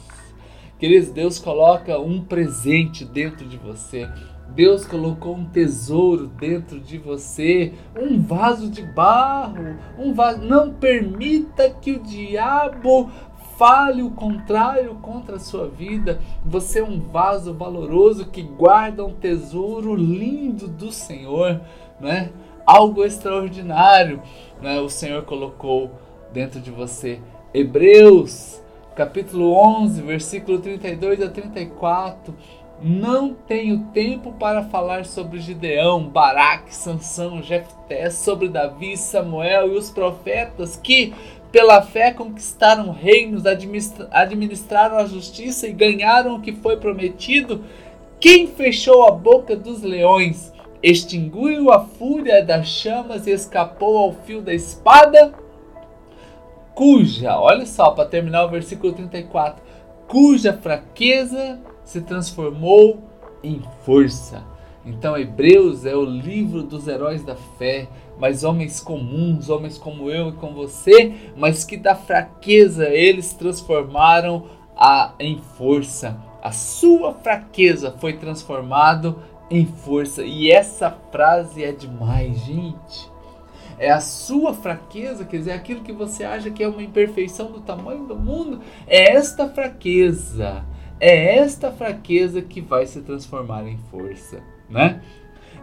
Queridos, 0.78 1.12
Deus 1.12 1.40
coloca 1.40 1.98
um 2.00 2.22
presente 2.22 3.06
dentro 3.06 3.48
de 3.48 3.58
você. 3.58 4.10
Deus 4.50 4.86
colocou 4.86 5.36
um 5.36 5.46
tesouro 5.46 6.28
dentro 6.28 6.80
de 6.80 6.98
você, 6.98 7.74
um 7.98 8.22
vaso 8.22 8.70
de 8.70 8.84
barro, 8.84 9.78
um 9.98 10.14
vaso. 10.14 10.42
Não 10.42 10.74
permita 10.74 11.70
que 11.70 11.94
o 11.94 12.04
diabo 12.04 13.10
fale 13.58 14.02
o 14.02 14.12
contrário 14.12 14.96
contra 14.96 15.38
a 15.38 15.40
sua 15.40 15.68
vida. 15.68 16.20
Você 16.46 16.80
é 16.80 16.84
um 16.84 17.00
vaso 17.00 17.54
valoroso 17.54 18.28
que 18.28 18.42
guarda 18.42 19.06
um 19.06 19.14
tesouro 19.14 19.96
lindo 19.96 20.68
do 20.68 20.92
Senhor, 20.92 21.62
né? 22.00 22.32
Algo 22.66 23.04
extraordinário, 23.04 24.22
né? 24.62 24.80
O 24.80 24.90
Senhor 24.90 25.24
colocou 25.24 25.92
dentro 26.32 26.60
de 26.60 26.72
você. 26.72 27.20
Hebreus 27.54 28.64
capítulo 28.96 29.54
11, 29.54 30.02
versículo 30.02 30.60
32 30.60 31.22
a 31.22 31.30
34. 31.30 32.34
Não 32.82 33.34
tenho 33.34 33.86
tempo 33.94 34.34
para 34.34 34.64
falar 34.64 35.06
sobre 35.06 35.40
Gideão, 35.40 36.08
Baraque, 36.10 36.76
Sansão, 36.76 37.42
Jefté, 37.42 38.10
sobre 38.10 38.50
Davi, 38.50 38.98
Samuel 38.98 39.74
e 39.74 39.78
os 39.78 39.90
profetas 39.90 40.76
que, 40.76 41.14
pela 41.54 41.82
fé, 41.82 42.12
conquistaram 42.12 42.92
reinos, 42.92 43.44
administraram 44.12 44.98
a 44.98 45.06
justiça 45.06 45.68
e 45.68 45.72
ganharam 45.72 46.36
o 46.36 46.42
que 46.42 46.52
foi 46.52 46.76
prometido. 46.76 47.64
Quem 48.20 48.48
fechou 48.48 49.08
a 49.08 49.12
boca 49.12 49.56
dos 49.56 49.82
leões, 49.82 50.52
extinguiu 50.82 51.72
a 51.72 51.86
fúria 51.86 52.44
das 52.44 52.68
chamas 52.68 53.26
e 53.26 53.32
escapou 53.32 53.98
ao 53.98 54.12
fio 54.12 54.42
da 54.42 54.54
espada? 54.54 55.34
cuja, 56.74 57.40
olha 57.40 57.66
só, 57.66 57.92
para 57.92 58.10
terminar 58.10 58.46
o 58.46 58.50
versículo 58.50 58.94
34, 58.94 59.64
cuja 60.08 60.54
fraqueza 60.54 61.60
se 61.84 62.02
transformou 62.02 63.00
em 63.44 63.62
força. 63.86 64.44
Então, 64.86 65.18
Hebreus 65.18 65.86
é 65.86 65.96
o 65.96 66.04
livro 66.04 66.64
dos 66.64 66.88
heróis 66.88 67.24
da 67.24 67.36
fé, 67.36 67.88
mas 68.20 68.44
homens 68.44 68.80
comuns, 68.80 69.50
homens 69.50 69.78
como 69.78 70.10
eu 70.10 70.30
e 70.30 70.34
como 70.34 70.56
você, 70.56 71.14
mas 71.38 71.64
que 71.64 71.78
da 71.78 71.96
fraqueza 71.96 72.90
eles 72.90 73.34
transformaram 73.34 74.46
a, 74.76 75.14
em 75.20 75.40
força. 75.58 76.20
A 76.42 76.52
sua 76.52 77.14
fraqueza 77.14 77.96
foi 78.00 78.14
transformado 78.14 79.20
em 79.50 79.66
força. 79.66 80.24
E 80.24 80.52
essa 80.52 80.92
frase 81.12 81.64
é 81.64 81.72
demais, 81.72 82.38
gente 82.40 83.14
é 83.78 83.92
a 83.92 84.00
sua 84.00 84.54
fraqueza, 84.54 85.26
quer 85.26 85.38
dizer, 85.38 85.52
aquilo 85.52 85.82
que 85.82 85.92
você 85.92 86.24
acha 86.24 86.50
que 86.50 86.64
é 86.64 86.68
uma 86.68 86.84
imperfeição 86.84 87.52
do 87.52 87.62
tamanho 87.62 88.06
do 88.06 88.16
mundo, 88.16 88.62
é 88.88 89.14
esta 89.14 89.50
fraqueza, 89.50 90.64
é 91.00 91.38
esta 91.38 91.72
fraqueza 91.72 92.42
que 92.42 92.62
vai 92.62 92.86
se 92.86 93.02
transformar 93.02 93.68
em 93.68 93.78
força, 93.90 94.42
né? 94.70 95.02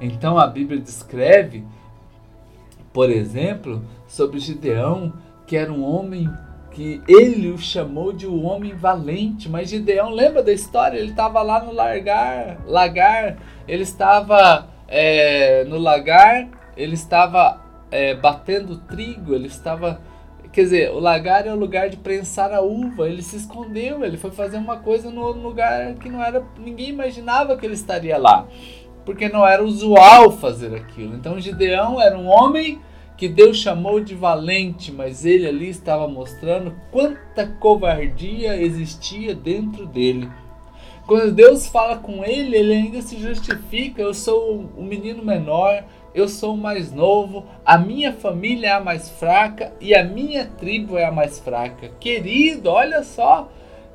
Então 0.00 0.38
a 0.38 0.46
Bíblia 0.46 0.80
descreve, 0.80 1.64
por 2.92 3.10
exemplo, 3.10 3.84
sobre 4.06 4.38
Gideão, 4.38 5.12
que 5.46 5.56
era 5.56 5.72
um 5.72 5.84
homem 5.84 6.28
que 6.70 7.02
ele 7.08 7.50
o 7.50 7.58
chamou 7.58 8.12
de 8.12 8.26
um 8.26 8.44
homem 8.46 8.74
valente, 8.74 9.48
mas 9.48 9.68
Gideão, 9.68 10.10
lembra 10.10 10.42
da 10.42 10.52
história? 10.52 10.98
Ele 10.98 11.10
estava 11.10 11.42
lá 11.42 11.62
no 11.62 11.72
largar, 11.72 12.58
lagar, 12.66 13.36
ele 13.66 13.82
estava 13.82 14.68
é, 14.86 15.64
no 15.64 15.78
lagar, 15.78 16.48
ele 16.76 16.94
estava 16.94 17.60
é, 17.90 18.14
batendo 18.14 18.76
trigo, 18.76 19.34
ele 19.34 19.48
estava 19.48 20.00
quer 20.52 20.62
dizer, 20.62 20.90
o 20.90 20.98
lagar 20.98 21.46
é 21.46 21.52
o 21.52 21.56
lugar 21.56 21.88
de 21.88 21.96
prensar 21.96 22.52
a 22.52 22.60
uva. 22.60 23.08
Ele 23.08 23.22
se 23.22 23.36
escondeu, 23.36 24.04
ele 24.04 24.16
foi 24.16 24.30
fazer 24.30 24.56
uma 24.56 24.78
coisa 24.78 25.10
no 25.10 25.30
lugar 25.30 25.94
que 25.94 26.08
não 26.08 26.22
era, 26.22 26.44
ninguém 26.58 26.88
imaginava 26.88 27.56
que 27.56 27.64
ele 27.64 27.74
estaria 27.74 28.18
lá, 28.18 28.46
porque 29.04 29.28
não 29.28 29.46
era 29.46 29.62
usual 29.62 30.32
fazer 30.32 30.74
aquilo. 30.74 31.14
Então 31.14 31.40
Gideão 31.40 32.00
era 32.00 32.16
um 32.16 32.26
homem 32.26 32.80
que 33.16 33.28
Deus 33.28 33.58
chamou 33.58 34.00
de 34.00 34.14
valente, 34.14 34.90
mas 34.90 35.26
ele 35.26 35.46
ali 35.46 35.68
estava 35.68 36.08
mostrando 36.08 36.74
quanta 36.90 37.46
covardia 37.46 38.56
existia 38.56 39.34
dentro 39.34 39.86
dele. 39.86 40.28
Quando 41.06 41.32
Deus 41.32 41.66
fala 41.66 41.96
com 41.96 42.24
ele, 42.24 42.56
ele 42.56 42.72
ainda 42.72 43.02
se 43.02 43.18
justifica. 43.18 44.00
Eu 44.00 44.14
sou 44.14 44.64
o 44.76 44.82
menino 44.82 45.24
menor, 45.24 45.84
eu 46.14 46.28
sou 46.28 46.54
o 46.54 46.56
mais 46.56 46.92
novo, 46.92 47.44
a 47.64 47.76
minha 47.76 48.12
família 48.12 48.68
é 48.68 48.72
a 48.72 48.80
mais 48.80 49.10
fraca 49.10 49.72
e 49.80 49.94
a 49.94 50.02
minha 50.02 50.46
tribo 50.46 50.96
é 50.96 51.04
a 51.04 51.12
mais 51.12 51.38
fraca. 51.38 51.90
Querido, 52.00 52.70
olha 52.70 53.02
só 53.02 53.50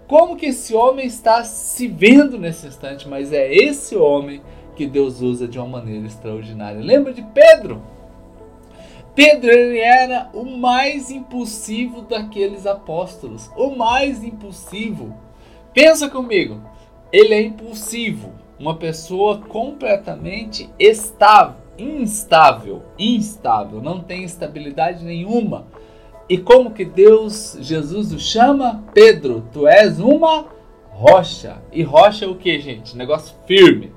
como 0.07 0.35
que 0.35 0.47
esse 0.47 0.75
homem 0.75 1.05
está 1.05 1.43
se 1.43 1.87
vendo 1.87 2.37
nesse 2.37 2.67
instante, 2.67 3.07
mas 3.07 3.33
é 3.33 3.51
esse 3.53 3.95
homem 3.95 4.41
que 4.75 4.85
Deus 4.85 5.21
usa 5.21 5.47
de 5.47 5.57
uma 5.57 5.79
maneira 5.79 6.05
extraordinária. 6.05 6.81
Lembra 6.81 7.13
de 7.13 7.21
Pedro? 7.21 7.81
Pedro 9.15 9.49
ele 9.49 9.79
era 9.79 10.29
o 10.33 10.43
mais 10.43 11.09
impulsivo 11.09 12.01
daqueles 12.01 12.67
apóstolos, 12.67 13.49
o 13.55 13.75
mais 13.75 14.23
impulsivo. 14.23 15.15
Pensa 15.73 16.09
comigo, 16.09 16.61
ele 17.13 17.33
é 17.33 17.41
impulsivo, 17.41 18.33
uma 18.59 18.75
pessoa 18.75 19.39
completamente 19.39 20.69
estável, 20.77 21.55
instável, 21.77 22.83
instável, 22.99 23.81
não 23.81 24.01
tem 24.01 24.23
estabilidade 24.23 25.03
nenhuma. 25.03 25.65
E 26.27 26.37
como 26.37 26.71
que 26.71 26.83
Deus, 26.83 27.57
Jesus 27.61 28.11
o 28.11 28.19
chama? 28.19 28.83
Pedro, 28.93 29.45
tu 29.53 29.67
és 29.67 29.99
uma 29.99 30.47
rocha. 30.89 31.61
E 31.71 31.83
rocha 31.83 32.25
é 32.25 32.27
o 32.27 32.35
que, 32.35 32.59
gente? 32.59 32.97
Negócio 32.97 33.35
firme. 33.45 33.94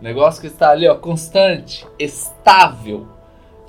Negócio 0.00 0.40
que 0.40 0.46
está 0.46 0.70
ali, 0.70 0.88
ó, 0.88 0.94
constante, 0.94 1.86
estável. 1.98 3.06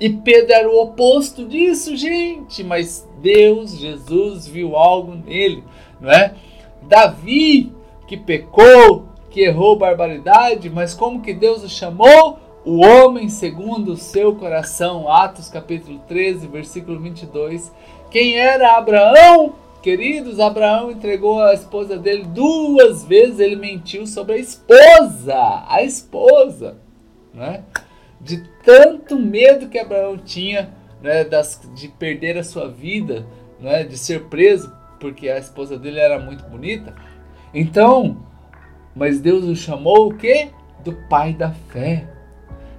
E 0.00 0.10
Pedro 0.10 0.52
era 0.52 0.68
o 0.68 0.82
oposto 0.82 1.46
disso, 1.46 1.96
gente. 1.96 2.64
Mas 2.64 3.08
Deus, 3.20 3.78
Jesus, 3.78 4.46
viu 4.46 4.76
algo 4.76 5.14
nele, 5.14 5.62
não 6.00 6.10
é? 6.10 6.34
Davi, 6.82 7.72
que 8.08 8.16
pecou, 8.16 9.06
que 9.30 9.42
errou 9.42 9.78
barbaridade, 9.78 10.68
mas 10.68 10.94
como 10.94 11.22
que 11.22 11.32
Deus 11.32 11.62
o 11.62 11.68
chamou? 11.68 12.38
O 12.64 12.84
homem 12.84 13.28
segundo 13.28 13.92
o 13.92 13.96
seu 13.96 14.34
coração. 14.34 15.10
Atos 15.10 15.48
capítulo 15.48 16.00
13, 16.08 16.46
versículo 16.46 16.98
22. 16.98 17.72
Quem 18.10 18.36
era 18.36 18.76
Abraão? 18.76 19.54
Queridos, 19.82 20.38
Abraão 20.38 20.90
entregou 20.90 21.42
a 21.42 21.54
esposa 21.54 21.98
dele 21.98 22.24
duas 22.24 23.04
vezes. 23.04 23.40
Ele 23.40 23.56
mentiu 23.56 24.06
sobre 24.06 24.34
a 24.34 24.38
esposa. 24.38 25.64
A 25.66 25.82
esposa, 25.82 26.76
né? 27.34 27.64
de 28.22 28.44
tanto 28.64 29.18
medo 29.18 29.68
que 29.68 29.78
Abraão 29.78 30.16
tinha 30.16 30.72
né, 31.02 31.24
das, 31.24 31.60
de 31.74 31.88
perder 31.88 32.38
a 32.38 32.44
sua 32.44 32.68
vida, 32.68 33.26
né, 33.60 33.82
de 33.82 33.98
ser 33.98 34.24
preso, 34.24 34.72
porque 35.00 35.28
a 35.28 35.38
esposa 35.38 35.76
dele 35.76 35.98
era 35.98 36.18
muito 36.18 36.44
bonita. 36.44 36.94
Então, 37.52 38.24
mas 38.94 39.20
Deus 39.20 39.44
o 39.44 39.56
chamou 39.56 40.08
o 40.08 40.14
quê? 40.14 40.50
Do 40.84 40.92
pai 41.08 41.32
da 41.32 41.50
fé. 41.50 42.06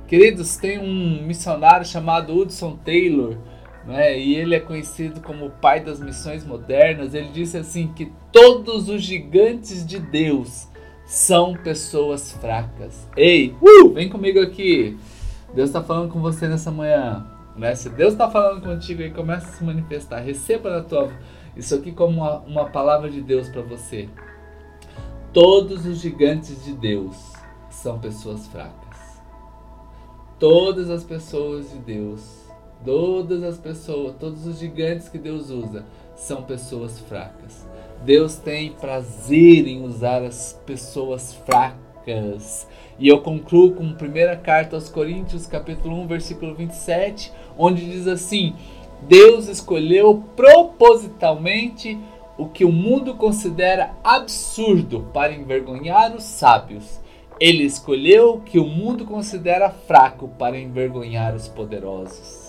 Queridos, 0.08 0.56
tem 0.56 0.80
um 0.80 1.26
missionário 1.26 1.86
chamado 1.86 2.34
Hudson 2.34 2.78
Taylor, 2.78 3.38
né, 3.86 4.18
e 4.18 4.36
ele 4.36 4.56
é 4.56 4.60
conhecido 4.60 5.22
como 5.22 5.48
o 5.48 5.52
pai 5.52 5.82
das 5.82 6.00
missões 6.00 6.46
modernas. 6.46 7.14
Ele 7.14 7.30
disse 7.30 7.58
assim 7.58 7.88
que 7.88 8.12
todos 8.32 8.90
os 8.90 9.02
gigantes 9.02 9.86
de 9.86 10.00
Deus 10.00 10.68
são 11.06 11.54
pessoas 11.54 12.32
fracas. 12.32 13.08
Ei, 13.16 13.56
uh, 13.62 13.90
vem 13.94 14.10
comigo 14.10 14.40
aqui. 14.40 14.98
Deus 15.54 15.70
está 15.70 15.84
falando 15.84 16.12
com 16.12 16.22
você 16.22 16.48
nessa 16.48 16.72
manhã. 16.72 17.26
Né? 17.56 17.76
Se 17.76 17.90
Deus 17.90 18.14
está 18.14 18.30
falando 18.30 18.62
contigo 18.62 19.02
aí, 19.02 19.12
começa 19.12 19.48
a 19.48 19.52
se 19.52 19.64
manifestar. 19.64 20.20
Receba 20.22 20.72
na 20.72 20.82
tua 20.82 21.12
isso 21.56 21.76
aqui 21.76 21.92
como 21.92 22.22
uma, 22.22 22.40
uma 22.40 22.66
palavra 22.70 23.10
de 23.10 23.22
Deus 23.22 23.48
para 23.50 23.62
você. 23.62 24.10
Todos 25.32 25.86
os 25.86 26.00
gigantes 26.00 26.64
de 26.64 26.74
Deus 26.74 27.34
são 27.70 28.00
pessoas 28.00 28.48
fracas. 28.48 29.22
Todas 30.40 30.90
as 30.90 31.04
pessoas 31.04 31.72
de 31.72 31.78
Deus, 31.80 32.43
todas 32.84 33.44
as 33.44 33.58
pessoas, 33.58 34.16
todos 34.20 34.46
os 34.46 34.60
gigantes 34.60 35.10
que 35.10 35.18
Deus 35.18 35.50
usa 35.50 35.86
são 36.16 36.44
pessoas 36.44 37.00
fracas. 37.00 37.66
Deus 38.04 38.36
tem 38.36 38.72
prazer 38.74 39.68
em 39.68 39.84
usar 39.84 40.24
as 40.24 40.60
pessoas 40.66 41.34
fracas 41.34 42.68
e 43.00 43.08
eu 43.08 43.22
concluo 43.22 43.72
com 43.72 43.90
a 43.90 43.94
primeira 43.94 44.36
carta 44.36 44.76
aos 44.76 44.90
Coríntios, 44.90 45.48
capítulo 45.48 45.96
1, 46.02 46.08
versículo 46.08 46.54
27, 46.54 47.32
onde 47.58 47.90
diz 47.90 48.08
assim: 48.08 48.56
Deus 49.04 49.48
escolheu 49.48 50.22
propositalmente 50.36 51.98
o 52.38 52.48
que 52.48 52.66
o 52.66 52.72
mundo 52.72 53.16
considera 53.16 53.94
absurdo 54.04 55.10
para 55.14 55.34
envergonhar 55.34 56.14
os 56.14 56.24
sábios. 56.24 57.00
Ele 57.40 57.64
escolheu 57.64 58.36
o 58.36 58.42
que 58.42 58.60
o 58.60 58.68
mundo 58.68 59.06
considera 59.06 59.70
fraco 59.70 60.28
para 60.38 60.60
envergonhar 60.60 61.34
os 61.34 61.48
poderosos. 61.48 62.43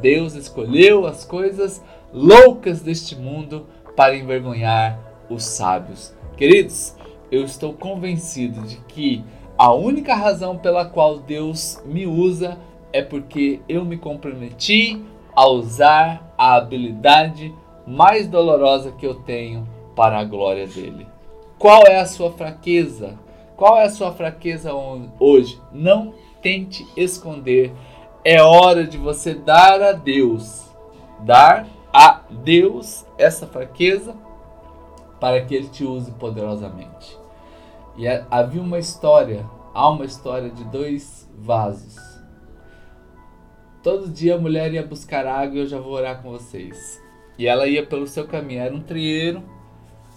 Deus 0.00 0.34
escolheu 0.34 1.06
as 1.06 1.24
coisas 1.24 1.82
loucas 2.12 2.80
deste 2.80 3.16
mundo 3.16 3.66
para 3.96 4.16
envergonhar 4.16 4.98
os 5.28 5.44
sábios. 5.44 6.14
Queridos, 6.36 6.96
eu 7.30 7.44
estou 7.44 7.72
convencido 7.72 8.62
de 8.62 8.76
que 8.88 9.24
a 9.56 9.72
única 9.72 10.14
razão 10.14 10.56
pela 10.56 10.84
qual 10.84 11.18
Deus 11.18 11.82
me 11.84 12.06
usa 12.06 12.58
é 12.92 13.02
porque 13.02 13.60
eu 13.68 13.84
me 13.84 13.96
comprometi 13.96 15.02
a 15.34 15.48
usar 15.48 16.34
a 16.38 16.54
habilidade 16.54 17.54
mais 17.86 18.28
dolorosa 18.28 18.92
que 18.92 19.06
eu 19.06 19.14
tenho 19.14 19.66
para 19.96 20.18
a 20.18 20.24
glória 20.24 20.66
dele. 20.66 21.06
Qual 21.58 21.86
é 21.86 21.98
a 21.98 22.06
sua 22.06 22.30
fraqueza? 22.30 23.18
Qual 23.56 23.76
é 23.76 23.84
a 23.84 23.90
sua 23.90 24.12
fraqueza 24.12 24.70
hoje? 25.18 25.60
Não 25.72 26.14
tente 26.40 26.86
esconder. 26.96 27.72
É 28.24 28.42
hora 28.42 28.84
de 28.84 28.98
você 28.98 29.34
dar 29.34 29.80
a 29.80 29.92
Deus, 29.92 30.64
dar 31.20 31.66
a 31.92 32.22
Deus 32.30 33.06
essa 33.16 33.46
fraqueza 33.46 34.14
para 35.20 35.40
que 35.44 35.54
ele 35.54 35.68
te 35.68 35.84
use 35.84 36.10
poderosamente. 36.12 37.16
E 37.96 38.06
havia 38.30 38.60
uma 38.60 38.78
história, 38.78 39.46
há 39.72 39.88
uma 39.88 40.04
história 40.04 40.50
de 40.50 40.64
dois 40.64 41.28
vasos. 41.36 41.96
Todo 43.82 44.08
dia 44.08 44.34
a 44.34 44.38
mulher 44.38 44.72
ia 44.72 44.86
buscar 44.86 45.26
água 45.26 45.56
e 45.56 45.60
eu 45.60 45.66
já 45.66 45.78
vou 45.78 45.92
orar 45.92 46.20
com 46.20 46.30
vocês. 46.30 47.02
E 47.38 47.46
ela 47.46 47.66
ia 47.66 47.86
pelo 47.86 48.06
seu 48.06 48.26
caminho, 48.26 48.60
era 48.60 48.74
um 48.74 48.80
trieiro, 48.80 49.42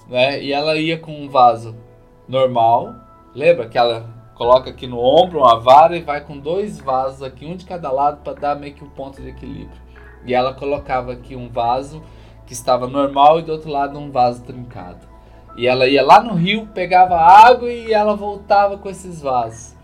né? 0.08 0.42
E 0.42 0.52
ela 0.52 0.76
ia 0.76 0.98
com 0.98 1.14
um 1.14 1.30
vaso 1.30 1.76
normal. 2.28 2.94
Lembra 3.34 3.70
que 3.70 3.78
ela 3.78 4.21
coloca 4.41 4.71
aqui 4.71 4.88
no 4.88 4.97
ombro 4.97 5.41
uma 5.41 5.60
vara 5.60 5.95
e 5.95 6.01
vai 6.01 6.19
com 6.21 6.36
dois 6.36 6.80
vasos 6.80 7.21
aqui, 7.21 7.45
um 7.45 7.56
de 7.56 7.63
cada 7.63 7.91
lado 7.91 8.23
para 8.23 8.34
dar 8.34 8.56
meio 8.56 8.73
que 8.73 8.84
um 8.84 8.89
ponto 8.89 9.21
de 9.21 9.30
equilíbrio. 9.30 9.80
E 10.25 10.34
ela 10.34 10.51
colocava 10.51 11.12
aqui 11.12 11.36
um 11.36 11.47
vaso 11.47 12.01
que 12.47 12.51
estava 12.51 12.88
normal 12.88 13.38
e 13.38 13.43
do 13.43 13.51
outro 13.51 13.69
lado 13.69 13.99
um 13.99 14.10
vaso 14.10 14.43
trincado. 14.43 15.08
E 15.56 15.67
ela 15.67 15.88
ia 15.88 16.04
lá 16.04 16.23
no 16.23 16.34
rio, 16.34 16.65
pegava 16.73 17.17
água 17.17 17.71
e 17.71 17.93
ela 17.93 18.15
voltava 18.15 18.80
com 18.80 18.89
esses 18.89 19.21
vasos. 19.21 19.75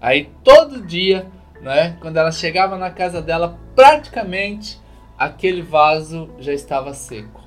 Aí 0.00 0.30
todo 0.42 0.80
dia, 0.80 1.26
né, 1.60 1.98
quando 2.00 2.16
ela 2.16 2.32
chegava 2.32 2.78
na 2.78 2.90
casa 2.90 3.20
dela, 3.20 3.58
praticamente 3.74 4.80
aquele 5.18 5.60
vaso 5.60 6.30
já 6.38 6.54
estava 6.54 6.94
seco. 6.94 7.42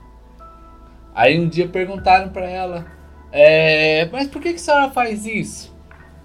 Aí 1.15 1.39
um 1.39 1.49
dia 1.49 1.67
perguntaram 1.67 2.29
para 2.29 2.47
ela, 2.47 2.85
é, 3.31 4.07
mas 4.11 4.27
por 4.27 4.39
que, 4.39 4.49
que 4.51 4.57
a 4.57 4.59
senhora 4.59 4.91
faz 4.91 5.25
isso? 5.25 5.78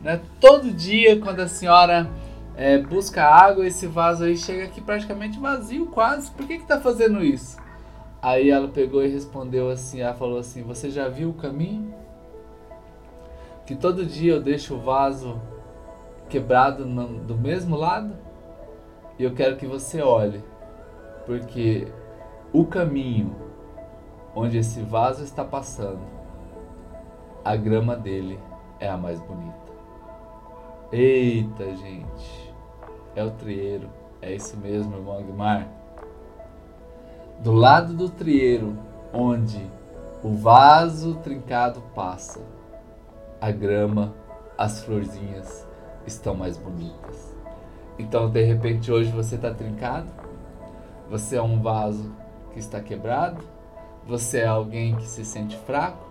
Né, 0.05 0.21
todo 0.39 0.71
dia, 0.71 1.19
quando 1.19 1.41
a 1.41 1.49
senhora 1.49 2.07
é, 2.55 2.77
busca 2.77 3.25
água, 3.25 3.67
esse 3.67 3.87
vaso 3.87 4.25
aí 4.25 4.37
chega 4.37 4.65
aqui 4.65 4.79
praticamente 4.79 5.41
vazio, 5.41 5.87
quase. 5.87 6.31
Por 6.31 6.47
que 6.47 6.53
está 6.53 6.79
fazendo 6.79 7.25
isso? 7.25 7.57
Aí 8.21 8.51
ela 8.51 8.69
pegou 8.69 9.03
e 9.03 9.09
respondeu 9.09 9.71
assim, 9.71 10.03
ela 10.03 10.13
falou 10.13 10.39
assim, 10.39 10.63
você 10.63 10.91
já 10.91 11.09
viu 11.09 11.31
o 11.31 11.35
caminho? 11.35 11.95
Que 13.65 13.75
todo 13.75 14.05
dia 14.05 14.35
eu 14.35 14.43
deixo 14.43 14.75
o 14.75 14.79
vaso 14.79 15.41
quebrado 16.29 16.85
no, 16.85 17.21
do 17.21 17.35
mesmo 17.35 17.75
lado? 17.75 18.15
E 19.19 19.25
eu 19.25 19.33
quero 19.33 19.57
que 19.57 19.67
você 19.67 20.03
olhe, 20.03 20.45
porque 21.25 21.89
o 22.53 22.67
caminho 22.67 23.35
onde 24.35 24.59
esse 24.59 24.83
vaso 24.83 25.25
está 25.25 25.45
passando, 25.45 26.03
a 27.43 27.57
grama 27.57 27.97
dele 27.97 28.39
é 28.79 28.89
a 28.89 28.99
mais 28.99 29.19
bonita. 29.21 29.64
Eita, 30.97 31.75
gente, 31.75 32.55
é 33.17 33.25
o 33.25 33.33
trieiro, 33.33 33.91
é 34.23 34.33
isso 34.33 34.57
mesmo, 34.57 34.95
irmão 34.95 35.19
Aguimar. 35.19 35.67
do 37.41 37.51
lado 37.51 37.93
do 37.93 38.09
trieiro, 38.09 38.79
onde 39.13 39.61
o 40.23 40.33
vaso 40.35 41.17
trincado 41.17 41.83
passa, 41.97 42.41
a 43.41 43.51
grama, 43.51 44.15
as 44.57 44.85
florzinhas 44.85 45.67
estão 46.07 46.33
mais 46.33 46.57
bonitas. 46.57 47.37
Então, 47.99 48.31
de 48.31 48.45
repente, 48.45 48.93
hoje 48.93 49.11
você 49.11 49.35
está 49.35 49.53
trincado, 49.53 50.07
você 51.11 51.35
é 51.35 51.43
um 51.43 51.61
vaso 51.61 52.15
que 52.53 52.61
está 52.61 52.81
quebrado, 52.81 53.43
você 54.07 54.43
é 54.43 54.47
alguém 54.47 54.95
que 54.95 55.09
se 55.09 55.25
sente 55.25 55.57
fraco. 55.57 56.07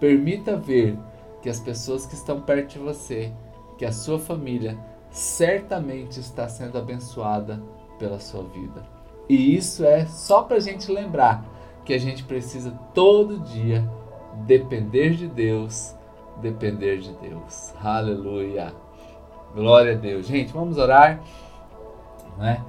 Permita 0.00 0.56
ver 0.56 0.98
que 1.40 1.48
as 1.48 1.60
pessoas 1.60 2.04
que 2.04 2.14
estão 2.14 2.40
perto 2.40 2.72
de 2.72 2.78
você, 2.80 3.32
que 3.76 3.84
a 3.84 3.92
sua 3.92 4.18
família, 4.18 4.78
certamente 5.10 6.20
está 6.20 6.48
sendo 6.48 6.78
abençoada 6.78 7.62
pela 7.98 8.18
sua 8.18 8.42
vida. 8.44 8.82
E 9.28 9.56
isso 9.56 9.84
é 9.84 10.06
só 10.06 10.42
para 10.42 10.56
a 10.56 10.60
gente 10.60 10.90
lembrar 10.90 11.44
que 11.84 11.92
a 11.92 11.98
gente 11.98 12.24
precisa 12.24 12.70
todo 12.94 13.40
dia 13.40 13.88
depender 14.46 15.10
de 15.10 15.26
Deus, 15.26 15.94
depender 16.40 16.98
de 16.98 17.12
Deus. 17.14 17.74
Aleluia. 17.82 18.74
Glória 19.54 19.92
a 19.92 19.96
Deus. 19.96 20.26
Gente, 20.26 20.52
vamos 20.52 20.78
orar, 20.78 21.22
né? 22.38 22.64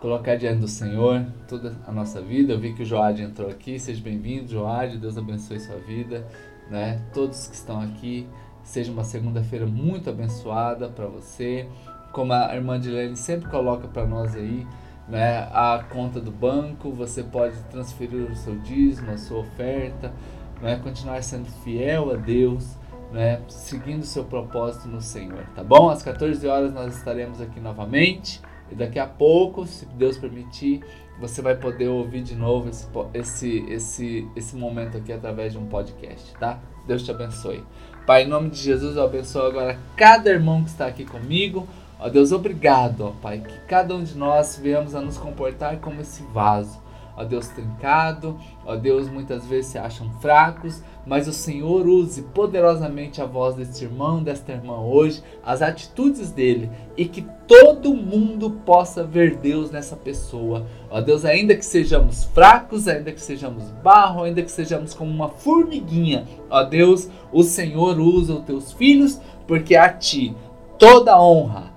Colocar 0.00 0.36
diante 0.36 0.60
do 0.60 0.68
Senhor 0.68 1.26
toda 1.48 1.76
a 1.86 1.92
nossa 1.92 2.22
vida. 2.22 2.52
Eu 2.52 2.58
vi 2.58 2.72
que 2.72 2.82
o 2.82 2.86
Joad 2.86 3.22
entrou 3.22 3.50
aqui. 3.50 3.78
Seja 3.78 4.02
bem-vindo, 4.02 4.48
Joad. 4.48 4.96
Deus 4.96 5.18
abençoe 5.18 5.60
sua 5.60 5.76
vida, 5.76 6.26
né? 6.70 7.02
Todos 7.12 7.48
que 7.48 7.54
estão 7.54 7.80
aqui. 7.80 8.26
Seja 8.62 8.92
uma 8.92 9.04
segunda-feira 9.04 9.66
muito 9.66 10.10
abençoada 10.10 10.88
para 10.88 11.06
você. 11.06 11.68
Como 12.12 12.32
a 12.32 12.54
irmã 12.54 12.78
Dilene 12.78 13.16
sempre 13.16 13.48
coloca 13.48 13.86
para 13.88 14.06
nós 14.06 14.34
aí, 14.34 14.66
né, 15.08 15.48
a 15.52 15.84
conta 15.90 16.20
do 16.20 16.30
banco, 16.30 16.90
você 16.90 17.22
pode 17.22 17.56
transferir 17.70 18.30
o 18.30 18.36
seu 18.36 18.56
dízimo, 18.58 19.10
a 19.10 19.18
sua 19.18 19.40
oferta, 19.40 20.12
né, 20.60 20.80
continuar 20.82 21.22
sendo 21.22 21.46
fiel 21.62 22.12
a 22.12 22.16
Deus, 22.16 22.76
né, 23.12 23.40
seguindo 23.48 24.02
o 24.02 24.06
seu 24.06 24.24
propósito 24.24 24.88
no 24.88 25.00
Senhor, 25.00 25.44
tá 25.54 25.64
bom? 25.64 25.88
Às 25.90 26.02
14 26.02 26.46
horas 26.46 26.72
nós 26.72 26.96
estaremos 26.96 27.40
aqui 27.40 27.58
novamente 27.58 28.40
e 28.70 28.74
daqui 28.74 28.98
a 28.98 29.06
pouco, 29.06 29.66
se 29.66 29.86
Deus 29.86 30.16
permitir, 30.16 30.82
você 31.20 31.42
vai 31.42 31.54
poder 31.54 31.88
ouvir 31.88 32.22
de 32.22 32.34
novo 32.34 32.68
esse, 32.68 32.86
esse, 33.12 33.58
esse, 33.68 34.28
esse 34.34 34.56
momento 34.56 34.96
aqui 34.96 35.12
através 35.12 35.52
de 35.52 35.58
um 35.58 35.66
podcast, 35.66 36.34
tá? 36.38 36.58
Deus 36.86 37.02
te 37.02 37.10
abençoe. 37.10 37.62
Pai, 38.06 38.24
em 38.24 38.28
nome 38.28 38.50
de 38.50 38.58
Jesus, 38.58 38.96
eu 38.96 39.04
abençoo 39.04 39.46
agora 39.46 39.78
cada 39.96 40.30
irmão 40.30 40.64
que 40.64 40.70
está 40.70 40.86
aqui 40.86 41.04
comigo. 41.04 41.68
Ó 41.98 42.08
Deus, 42.08 42.32
obrigado, 42.32 43.02
ó 43.02 43.10
Pai, 43.10 43.40
que 43.40 43.60
cada 43.66 43.94
um 43.94 44.02
de 44.02 44.16
nós 44.16 44.58
venhamos 44.60 44.94
a 44.94 45.00
nos 45.00 45.18
comportar 45.18 45.78
como 45.80 46.00
esse 46.00 46.22
vaso. 46.32 46.80
Ó 47.14 47.24
Deus 47.24 47.48
trincado, 47.48 48.38
ó 48.64 48.74
Deus, 48.74 49.08
muitas 49.08 49.46
vezes 49.46 49.72
se 49.72 49.78
acham 49.78 50.10
fracos, 50.20 50.82
mas 51.06 51.26
o 51.26 51.32
Senhor 51.32 51.86
use 51.86 52.22
poderosamente 52.22 53.20
a 53.20 53.26
voz 53.26 53.54
deste 53.54 53.84
irmão, 53.84 54.22
desta 54.22 54.52
irmã 54.52 54.80
hoje, 54.80 55.22
as 55.42 55.62
atitudes 55.62 56.30
dele 56.30 56.70
e 56.96 57.06
que 57.06 57.26
todo 57.46 57.94
mundo 57.94 58.50
possa 58.64 59.02
ver 59.02 59.36
Deus 59.36 59.70
nessa 59.70 59.96
pessoa. 59.96 60.66
Ó 60.90 61.00
Deus, 61.00 61.24
ainda 61.24 61.54
que 61.56 61.64
sejamos 61.64 62.24
fracos, 62.24 62.86
ainda 62.86 63.12
que 63.12 63.20
sejamos 63.20 63.64
barro, 63.82 64.22
ainda 64.22 64.42
que 64.42 64.50
sejamos 64.50 64.94
como 64.94 65.10
uma 65.10 65.28
formiguinha, 65.28 66.26
ó 66.48 66.62
Deus, 66.62 67.08
o 67.32 67.42
Senhor 67.42 67.98
usa 67.98 68.34
os 68.34 68.44
teus 68.44 68.72
filhos, 68.72 69.20
porque 69.46 69.74
a 69.74 69.92
ti 69.92 70.34
toda 70.78 71.20
honra, 71.20 71.72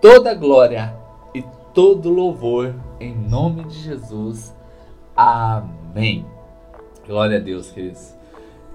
toda 0.00 0.34
glória 0.34 0.94
e 1.34 1.44
todo 1.74 2.10
louvor 2.10 2.74
em 3.00 3.14
nome 3.14 3.64
de 3.64 3.78
Jesus. 3.78 4.54
Amém. 5.16 6.24
Glória 7.06 7.38
a 7.38 7.40
Deus, 7.40 7.70
queridos. 7.70 8.17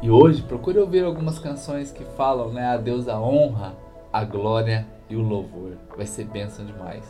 E 0.03 0.11
hoje 0.11 0.41
procure 0.41 0.77
ouvir 0.79 1.05
algumas 1.05 1.39
canções 1.39 1.89
que 1.89 2.03
falam, 2.03 2.51
né, 2.51 2.65
a 2.65 2.75
Deus 2.75 3.07
a 3.07 3.17
honra, 3.17 3.73
a 4.11 4.25
glória 4.25 4.85
e 5.09 5.15
o 5.15 5.21
louvor. 5.21 5.77
Vai 5.95 6.05
ser 6.05 6.25
bênção 6.25 6.65
demais, 6.65 7.05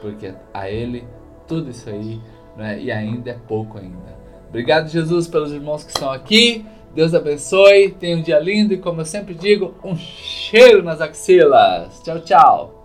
porque 0.00 0.32
a 0.54 0.70
ele 0.70 1.04
tudo 1.46 1.68
isso 1.68 1.90
aí, 1.90 2.18
né, 2.56 2.80
e 2.80 2.90
ainda 2.90 3.32
é 3.32 3.36
pouco 3.46 3.76
ainda. 3.76 4.16
Obrigado, 4.48 4.88
Jesus, 4.88 5.28
pelos 5.28 5.52
irmãos 5.52 5.84
que 5.84 5.90
estão 5.90 6.10
aqui. 6.10 6.64
Deus 6.94 7.12
abençoe, 7.12 7.90
tenha 7.90 8.16
um 8.16 8.22
dia 8.22 8.38
lindo 8.38 8.72
e 8.72 8.78
como 8.78 9.02
eu 9.02 9.04
sempre 9.04 9.34
digo, 9.34 9.74
um 9.84 9.94
cheiro 9.94 10.82
nas 10.82 11.02
axilas. 11.02 12.00
Tchau, 12.02 12.20
tchau. 12.20 12.77